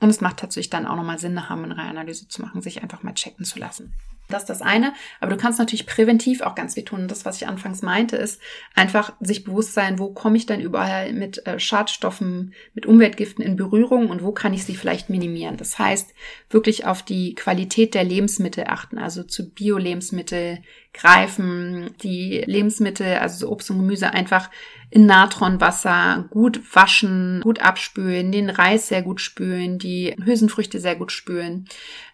Und 0.00 0.08
es 0.08 0.22
macht 0.22 0.38
tatsächlich 0.38 0.70
dann 0.70 0.86
auch 0.86 0.96
nochmal 0.96 1.18
Sinn, 1.18 1.36
eine 1.36 1.50
Harnmineralanalyse 1.50 2.28
zu 2.28 2.40
machen, 2.40 2.62
sich 2.62 2.82
einfach 2.82 3.02
mal 3.02 3.12
checken 3.12 3.44
zu 3.44 3.58
lassen. 3.58 3.92
Das 4.30 4.42
ist 4.42 4.50
das 4.50 4.62
eine. 4.62 4.92
Aber 5.20 5.30
du 5.30 5.36
kannst 5.36 5.58
natürlich 5.58 5.86
präventiv 5.86 6.40
auch 6.40 6.54
ganz 6.54 6.74
viel 6.74 6.84
tun. 6.84 7.02
Und 7.02 7.10
das, 7.10 7.24
was 7.24 7.36
ich 7.36 7.46
anfangs 7.46 7.82
meinte, 7.82 8.16
ist 8.16 8.40
einfach 8.74 9.12
sich 9.20 9.44
bewusst 9.44 9.74
sein, 9.74 9.98
wo 9.98 10.12
komme 10.12 10.36
ich 10.36 10.46
denn 10.46 10.60
überall 10.60 11.12
mit 11.12 11.46
äh, 11.46 11.58
Schadstoffen, 11.58 12.54
mit 12.74 12.86
Umweltgiften 12.86 13.44
in 13.44 13.56
Berührung 13.56 14.08
und 14.08 14.22
wo 14.22 14.32
kann 14.32 14.54
ich 14.54 14.64
sie 14.64 14.76
vielleicht 14.76 15.10
minimieren. 15.10 15.56
Das 15.56 15.78
heißt, 15.78 16.14
wirklich 16.48 16.86
auf 16.86 17.02
die 17.02 17.34
Qualität 17.34 17.94
der 17.94 18.04
Lebensmittel 18.04 18.64
achten, 18.66 18.98
also 18.98 19.22
zu 19.22 19.50
Bio-Lebensmittel 19.50 20.60
greifen, 20.92 21.90
die 22.02 22.42
Lebensmittel, 22.46 23.18
also 23.18 23.46
so 23.46 23.52
Obst 23.52 23.70
und 23.70 23.78
Gemüse 23.78 24.12
einfach 24.12 24.50
in 24.90 25.06
Natronwasser 25.06 26.26
gut 26.30 26.60
waschen, 26.74 27.40
gut 27.42 27.60
abspülen, 27.60 28.32
den 28.32 28.50
Reis 28.50 28.88
sehr 28.88 29.02
gut 29.02 29.20
spülen, 29.20 29.78
die 29.78 30.16
Hülsenfrüchte 30.22 30.80
sehr 30.80 30.96
gut 30.96 31.12
spülen. 31.12 31.66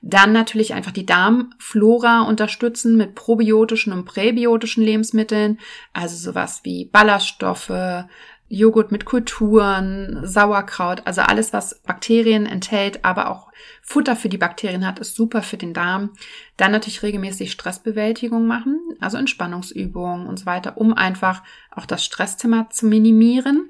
Dann 0.03 0.33
natürlich 0.33 0.75
einfach 0.75 0.93
die 0.93 1.07
Darmflora 1.07 2.23
unterstützen 2.23 2.97
mit 2.97 3.15
probiotischen 3.15 3.95
und 3.95 4.05
präbiotischen 4.05 4.85
Lebensmitteln, 4.85 5.59
also 5.95 6.17
sowas 6.17 6.61
wie 6.65 6.85
Ballaststoffe, 6.85 8.07
Joghurt 8.49 8.93
mit 8.93 9.05
Kulturen, 9.05 10.21
Sauerkraut, 10.23 11.03
also 11.05 11.23
alles, 11.23 11.53
was 11.53 11.81
Bakterien 11.81 12.47
enthält, 12.47 13.05
aber 13.05 13.31
auch 13.31 13.51
Futter 13.83 14.15
für 14.15 14.29
die 14.29 14.39
Bakterien 14.39 14.87
hat, 14.87 14.99
ist 14.99 15.17
super 15.17 15.43
für 15.43 15.57
den 15.57 15.75
Darm. 15.75 16.11
Dann 16.57 16.73
natürlich 16.73 17.03
regelmäßig 17.03 17.51
Stressbewältigung 17.51 18.47
machen, 18.47 18.81
also 19.01 19.17
Entspannungsübungen 19.17 20.27
und 20.27 20.39
so 20.39 20.47
weiter, 20.47 20.77
um 20.77 20.95
einfach 20.95 21.43
auch 21.71 21.87
das 21.87 22.05
Stresszimmer 22.05 22.71
zu 22.71 22.87
minimieren. 22.87 23.69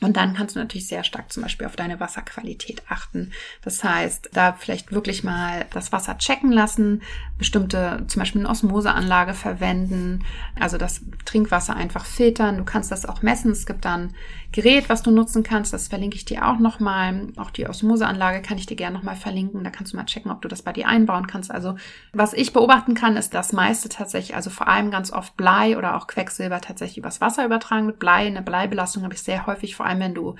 Und 0.00 0.16
dann 0.16 0.34
kannst 0.34 0.54
du 0.54 0.60
natürlich 0.60 0.86
sehr 0.86 1.02
stark 1.02 1.32
zum 1.32 1.42
Beispiel 1.42 1.66
auf 1.66 1.74
deine 1.74 1.98
Wasserqualität 1.98 2.82
achten. 2.88 3.32
Das 3.62 3.82
heißt, 3.82 4.30
da 4.32 4.52
vielleicht 4.52 4.92
wirklich 4.92 5.24
mal 5.24 5.66
das 5.72 5.90
Wasser 5.90 6.16
checken 6.18 6.52
lassen, 6.52 7.02
bestimmte, 7.36 8.04
zum 8.06 8.20
Beispiel 8.20 8.42
eine 8.42 8.50
Osmoseanlage 8.50 9.34
verwenden, 9.34 10.24
also 10.58 10.78
das 10.78 11.00
Trinkwasser 11.24 11.74
einfach 11.74 12.04
filtern. 12.04 12.58
Du 12.58 12.64
kannst 12.64 12.92
das 12.92 13.06
auch 13.06 13.22
messen. 13.22 13.50
Es 13.50 13.66
gibt 13.66 13.84
dann 13.84 14.14
Gerät, 14.50 14.88
was 14.88 15.02
du 15.02 15.10
nutzen 15.10 15.42
kannst. 15.42 15.72
Das 15.74 15.88
verlinke 15.88 16.16
ich 16.16 16.24
dir 16.24 16.48
auch 16.48 16.58
nochmal. 16.58 17.28
Auch 17.36 17.50
die 17.50 17.68
Osmoseanlage 17.68 18.40
kann 18.40 18.56
ich 18.56 18.64
dir 18.64 18.76
gerne 18.76 18.96
nochmal 18.96 19.16
verlinken. 19.16 19.62
Da 19.62 19.70
kannst 19.70 19.92
du 19.92 19.96
mal 19.96 20.06
checken, 20.06 20.30
ob 20.30 20.40
du 20.40 20.48
das 20.48 20.62
bei 20.62 20.72
dir 20.72 20.88
einbauen 20.88 21.26
kannst. 21.26 21.50
Also 21.50 21.76
was 22.12 22.32
ich 22.32 22.54
beobachten 22.54 22.94
kann, 22.94 23.16
ist 23.16 23.34
das 23.34 23.52
meiste 23.52 23.90
tatsächlich, 23.90 24.34
also 24.36 24.48
vor 24.48 24.66
allem 24.66 24.90
ganz 24.90 25.12
oft 25.12 25.36
Blei 25.36 25.76
oder 25.76 25.96
auch 25.96 26.06
Quecksilber 26.06 26.60
tatsächlich 26.62 26.98
übers 26.98 27.20
Wasser 27.20 27.44
übertragen. 27.44 27.86
Mit 27.86 27.98
Blei, 27.98 28.26
eine 28.26 28.42
Bleibelastung 28.42 29.02
habe 29.02 29.14
ich 29.14 29.22
sehr 29.22 29.46
häufig, 29.46 29.76
vor 29.76 29.84
allem 29.84 30.00
wenn 30.00 30.14
du 30.14 30.36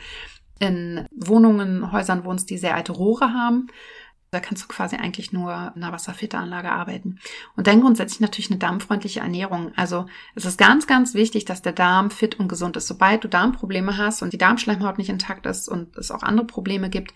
in 0.59 1.07
Wohnungen, 1.14 1.92
Häusern 1.92 2.25
wohnst, 2.25 2.51
die 2.51 2.59
sehr 2.59 2.75
alte 2.75 2.92
Rohre 2.92 3.33
haben. 3.33 3.68
Da 4.30 4.40
kannst 4.40 4.64
du 4.64 4.68
quasi 4.68 4.96
eigentlich 4.96 5.32
nur 5.32 5.72
in 5.74 5.82
einer 5.82 5.92
Wasserfilteranlage 5.92 6.70
arbeiten. 6.70 7.18
Und 7.56 7.66
dann 7.66 7.80
grundsätzlich 7.80 8.20
natürlich 8.20 8.50
eine 8.50 8.58
darmfreundliche 8.58 9.20
Ernährung. 9.20 9.72
Also 9.76 10.06
es 10.34 10.44
ist 10.44 10.58
ganz, 10.58 10.86
ganz 10.86 11.14
wichtig, 11.14 11.46
dass 11.46 11.62
der 11.62 11.72
Darm 11.72 12.10
fit 12.10 12.38
und 12.38 12.48
gesund 12.48 12.76
ist. 12.76 12.88
Sobald 12.88 13.24
du 13.24 13.28
Darmprobleme 13.28 13.96
hast 13.96 14.22
und 14.22 14.32
die 14.32 14.38
Darmschleimhaut 14.38 14.98
nicht 14.98 15.08
intakt 15.08 15.46
ist 15.46 15.68
und 15.68 15.96
es 15.96 16.10
auch 16.10 16.22
andere 16.22 16.46
Probleme 16.46 16.90
gibt, 16.90 17.14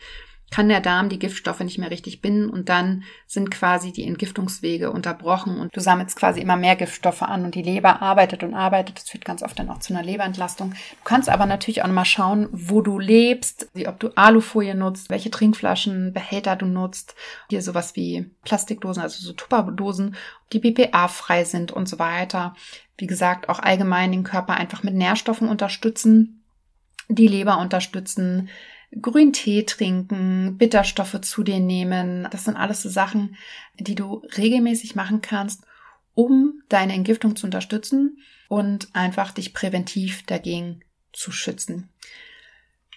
kann 0.52 0.68
der 0.68 0.80
Darm 0.80 1.08
die 1.08 1.18
Giftstoffe 1.18 1.60
nicht 1.60 1.78
mehr 1.78 1.90
richtig 1.90 2.20
binden 2.20 2.50
und 2.50 2.68
dann 2.68 3.04
sind 3.26 3.50
quasi 3.50 3.90
die 3.90 4.06
Entgiftungswege 4.06 4.92
unterbrochen 4.92 5.58
und 5.58 5.74
du 5.74 5.80
sammelst 5.80 6.14
quasi 6.14 6.40
immer 6.40 6.56
mehr 6.56 6.76
Giftstoffe 6.76 7.22
an 7.22 7.44
und 7.46 7.54
die 7.54 7.62
Leber 7.62 8.02
arbeitet 8.02 8.44
und 8.44 8.54
arbeitet. 8.54 8.98
Das 8.98 9.08
führt 9.08 9.24
ganz 9.24 9.42
oft 9.42 9.58
dann 9.58 9.70
auch 9.70 9.78
zu 9.78 9.94
einer 9.94 10.04
Leberentlastung. 10.04 10.70
Du 10.72 11.04
kannst 11.04 11.30
aber 11.30 11.46
natürlich 11.46 11.82
auch 11.82 11.86
nochmal 11.86 12.04
schauen, 12.04 12.48
wo 12.52 12.82
du 12.82 12.98
lebst, 12.98 13.68
ob 13.86 13.98
du 13.98 14.10
Alufolie 14.14 14.74
nutzt, 14.74 15.08
welche 15.08 15.30
Trinkflaschen, 15.30 16.12
Behälter 16.12 16.54
du 16.54 16.66
nutzt. 16.66 17.14
Hier 17.48 17.62
sowas 17.62 17.96
wie 17.96 18.30
Plastikdosen, 18.44 19.02
also 19.02 19.24
so 19.24 19.32
Tupperdosen, 19.32 20.16
die 20.52 20.58
BPA-frei 20.58 21.44
sind 21.44 21.72
und 21.72 21.88
so 21.88 21.98
weiter. 21.98 22.54
Wie 22.98 23.06
gesagt, 23.06 23.48
auch 23.48 23.58
allgemein 23.58 24.12
den 24.12 24.22
Körper 24.22 24.54
einfach 24.54 24.82
mit 24.82 24.94
Nährstoffen 24.94 25.48
unterstützen, 25.48 26.44
die 27.08 27.26
Leber 27.26 27.58
unterstützen, 27.58 28.50
Grüntee 29.00 29.62
trinken, 29.62 30.56
Bitterstoffe 30.58 31.20
zu 31.22 31.42
dir 31.42 31.60
nehmen. 31.60 32.28
Das 32.30 32.44
sind 32.44 32.56
alles 32.56 32.82
so 32.82 32.88
Sachen, 32.88 33.36
die 33.78 33.94
du 33.94 34.22
regelmäßig 34.36 34.94
machen 34.94 35.22
kannst, 35.22 35.64
um 36.14 36.62
deine 36.68 36.92
Entgiftung 36.92 37.36
zu 37.36 37.46
unterstützen 37.46 38.18
und 38.48 38.94
einfach 38.94 39.30
dich 39.32 39.54
präventiv 39.54 40.24
dagegen 40.26 40.82
zu 41.12 41.32
schützen. 41.32 41.88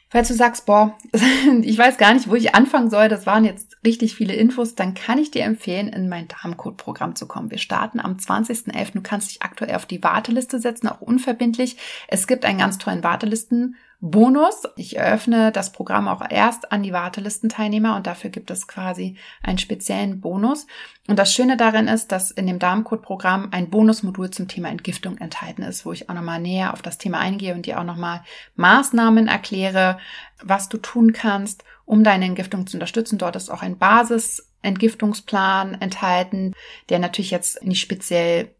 Falls 0.10 0.28
du 0.28 0.34
sagst, 0.34 0.66
boah, 0.66 0.98
ich 1.62 1.78
weiß 1.78 1.98
gar 1.98 2.14
nicht, 2.14 2.30
wo 2.30 2.36
ich 2.36 2.56
anfangen 2.56 2.90
soll, 2.90 3.10
das 3.10 3.26
waren 3.26 3.44
jetzt 3.44 3.78
richtig 3.86 4.16
viele 4.16 4.34
Infos, 4.34 4.76
dann 4.76 4.94
kann 4.94 5.18
ich 5.18 5.32
dir 5.32 5.44
empfehlen, 5.44 5.88
in 5.88 6.08
mein 6.08 6.28
Darmcode-Programm 6.28 7.16
zu 7.16 7.28
kommen. 7.28 7.52
Wir 7.52 7.58
starten 7.58 8.00
am 8.00 8.14
20.11. 8.18 8.94
Du 8.94 9.02
kannst 9.02 9.32
dich 9.32 9.42
aktuell 9.42 9.76
auf 9.76 9.86
die 9.86 10.04
Warteliste 10.04 10.60
setzen, 10.60 10.88
auch 10.88 11.02
unverbindlich. 11.02 11.78
Es 12.08 12.28
gibt 12.28 12.46
einen 12.46 12.60
ganz 12.60 12.78
tollen 12.78 13.04
Wartelisten 13.04 13.76
Bonus. 14.02 14.64
Ich 14.76 14.98
eröffne 14.98 15.52
das 15.52 15.72
Programm 15.72 16.08
auch 16.08 16.22
erst 16.30 16.72
an 16.72 16.84
die 16.84 16.94
Wartelistenteilnehmer 16.94 17.96
und 17.96 18.08
dafür 18.08 18.30
gibt 18.30 18.52
es 18.52 18.68
quasi 18.68 19.18
einen 19.42 19.58
speziellen 19.58 20.22
Bonus. 20.22 20.68
Und 21.08 21.20
das 21.20 21.34
Schöne 21.34 21.58
darin 21.58 21.88
ist, 21.88 22.12
dass 22.12 22.32
in 22.32 22.48
dem 22.48 22.60
Darmcode-Programm 22.60 23.50
ein 23.52 23.70
Bonusmodul 23.70 24.32
zum 24.32 24.48
Thema 24.48 24.70
Entgiftung 24.70 25.18
enthalten 25.18 25.62
ist, 25.62 25.86
wo 25.86 25.92
ich 25.92 26.10
auch 26.10 26.16
nochmal 26.16 26.40
näher 26.40 26.74
auf 26.74 26.82
das 26.82 26.98
Thema 26.98 27.20
eingehe 27.20 27.54
und 27.54 27.66
dir 27.66 27.80
auch 27.80 27.84
nochmal 27.84 28.24
Maßnahmen 28.56 29.28
erkläre, 29.28 30.00
was 30.42 30.70
du 30.70 30.78
tun 30.78 31.14
kannst, 31.14 31.64
um 31.86 32.04
deine 32.04 32.26
Entgiftung 32.26 32.68
zu 32.68 32.78
unterstützen. 32.78 33.18
Dort 33.18 33.36
ist 33.36 33.50
auch 33.50 33.62
ein 33.62 33.78
Basis-Entgiftungsplan 33.78 35.80
enthalten, 35.80 36.54
der 36.90 37.00
natürlich 37.00 37.32
jetzt 37.32 37.64
nicht 37.64 37.82
speziell 37.82 38.55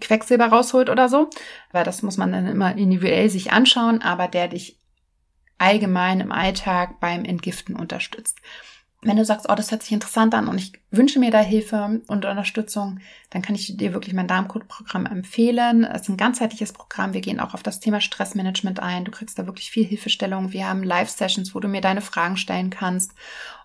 Quecksilber 0.00 0.46
rausholt 0.46 0.90
oder 0.90 1.08
so. 1.08 1.30
Weil 1.72 1.84
das 1.84 2.02
muss 2.02 2.16
man 2.16 2.32
dann 2.32 2.46
immer 2.46 2.76
individuell 2.76 3.30
sich 3.30 3.52
anschauen, 3.52 4.02
aber 4.02 4.28
der 4.28 4.48
dich 4.48 4.78
allgemein 5.58 6.20
im 6.20 6.32
Alltag 6.32 6.98
beim 7.00 7.24
Entgiften 7.24 7.76
unterstützt. 7.76 8.38
wenn 9.04 9.16
du 9.16 9.24
sagst, 9.24 9.46
oh, 9.48 9.54
das 9.56 9.72
hört 9.72 9.82
sich 9.82 9.90
interessant 9.90 10.32
an 10.32 10.46
und 10.46 10.58
ich 10.58 10.72
wünsche 10.92 11.18
mir 11.18 11.32
da 11.32 11.40
Hilfe 11.40 12.00
und 12.06 12.24
Unterstützung, 12.24 13.00
dann 13.30 13.42
kann 13.42 13.56
ich 13.56 13.76
dir 13.76 13.92
wirklich 13.94 14.14
mein 14.14 14.28
Darmcode-Programm 14.28 15.06
empfehlen. 15.06 15.82
Es 15.82 16.02
ist 16.02 16.08
ein 16.08 16.16
ganzheitliches 16.16 16.72
Programm. 16.72 17.12
Wir 17.12 17.20
gehen 17.20 17.40
auch 17.40 17.52
auf 17.54 17.64
das 17.64 17.80
Thema 17.80 18.00
Stressmanagement 18.00 18.78
ein. 18.78 19.04
Du 19.04 19.10
kriegst 19.10 19.40
da 19.40 19.46
wirklich 19.46 19.72
viel 19.72 19.84
Hilfestellung. 19.84 20.52
Wir 20.52 20.68
haben 20.68 20.84
Live-Sessions, 20.84 21.52
wo 21.52 21.58
du 21.58 21.66
mir 21.66 21.80
deine 21.80 22.00
Fragen 22.00 22.36
stellen 22.36 22.70
kannst. 22.70 23.12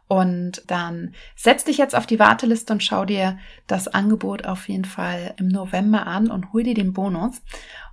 Und 0.08 0.64
dann 0.68 1.14
setz 1.36 1.66
dich 1.66 1.78
jetzt 1.78 1.96
auf 1.96 2.06
die 2.06 2.20
Warteliste 2.20 2.72
und 2.72 2.84
schau 2.84 3.04
dir 3.04 3.38
das 3.68 3.88
Angebot 3.88 4.46
auf 4.46 4.70
jeden 4.70 4.86
Fall 4.86 5.34
im 5.38 5.50
November 5.50 6.08
an 6.08 6.32
und 6.32 6.54
hol 6.54 6.64
dir 6.64 6.74
den 6.74 6.94
Bonus. 6.94 7.42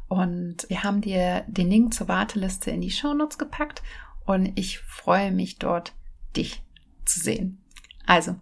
Und 0.09 0.69
wir 0.69 0.85
haben 0.85 1.01
dir 1.01 1.45
den 1.49 1.71
Link 1.71 1.93
zur 1.93 2.09
Warteliste 2.09 2.71
in 2.71 2.81
die 2.81 2.91
Shownotes 2.91 3.39
gepackt 3.39 3.83
und 4.27 4.53
ich 4.55 4.79
freue 4.79 5.33
mich 5.33 5.59
dort, 5.59 5.93
dich 6.37 6.63
zu 7.05 7.21
sehen. 7.21 7.61
Also, 8.07 8.37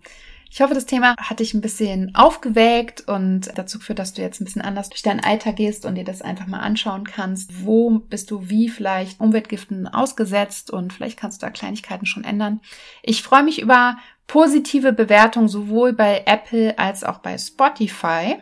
ich 0.53 0.61
hoffe, 0.61 0.75
das 0.75 0.85
Thema 0.85 1.17
hat 1.17 1.41
dich 1.41 1.55
ein 1.55 1.63
bisschen 1.63 2.15
aufgeweckt 2.15 3.09
und 3.09 3.51
dazu 3.57 3.79
geführt, 3.79 3.99
dass 3.99 4.13
du 4.13 4.21
jetzt 4.21 4.39
ein 4.39 4.45
bisschen 4.45 4.61
anders 4.61 4.91
durch 4.91 5.01
deinen 5.01 5.21
Alltag 5.21 5.57
gehst 5.57 5.87
und 5.87 5.95
dir 5.95 6.05
das 6.05 6.21
einfach 6.21 6.47
mal 6.47 6.61
anschauen 6.61 7.05
kannst. 7.05 7.65
Wo 7.65 8.01
bist 8.01 8.31
du 8.31 8.51
wie 8.51 8.69
vielleicht 8.69 9.19
Umweltgiften 9.19 9.89
ausgesetzt 9.89 10.71
und 10.71 10.93
vielleicht 10.93 11.19
kannst 11.19 11.41
du 11.41 11.47
da 11.47 11.51
Kleinigkeiten 11.51 12.05
schon 12.05 12.25
ändern. 12.25 12.61
Ich 13.03 13.23
freue 13.23 13.45
mich 13.45 13.63
über 13.63 13.97
positive 14.27 14.93
Bewertungen 14.93 15.49
sowohl 15.49 15.95
bei 15.95 16.23
Apple 16.27 16.79
als 16.79 17.03
auch 17.03 17.21
bei 17.21 17.39
Spotify. 17.39 18.37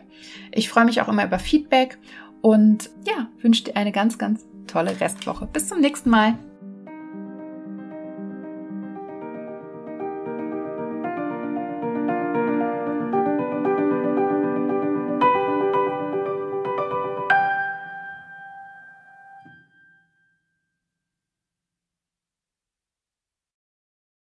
Ich 0.51 0.67
freue 0.67 0.83
mich 0.83 0.99
auch 0.99 1.07
immer 1.07 1.23
über 1.23 1.39
Feedback 1.39 1.97
und 2.41 2.89
ja, 3.07 3.29
wünsche 3.39 3.63
dir 3.63 3.77
eine 3.77 3.93
ganz, 3.93 4.17
ganz 4.17 4.45
tolle 4.67 4.99
Restwoche. 4.99 5.47
Bis 5.47 5.69
zum 5.69 5.79
nächsten 5.79 6.09
Mal. 6.09 6.37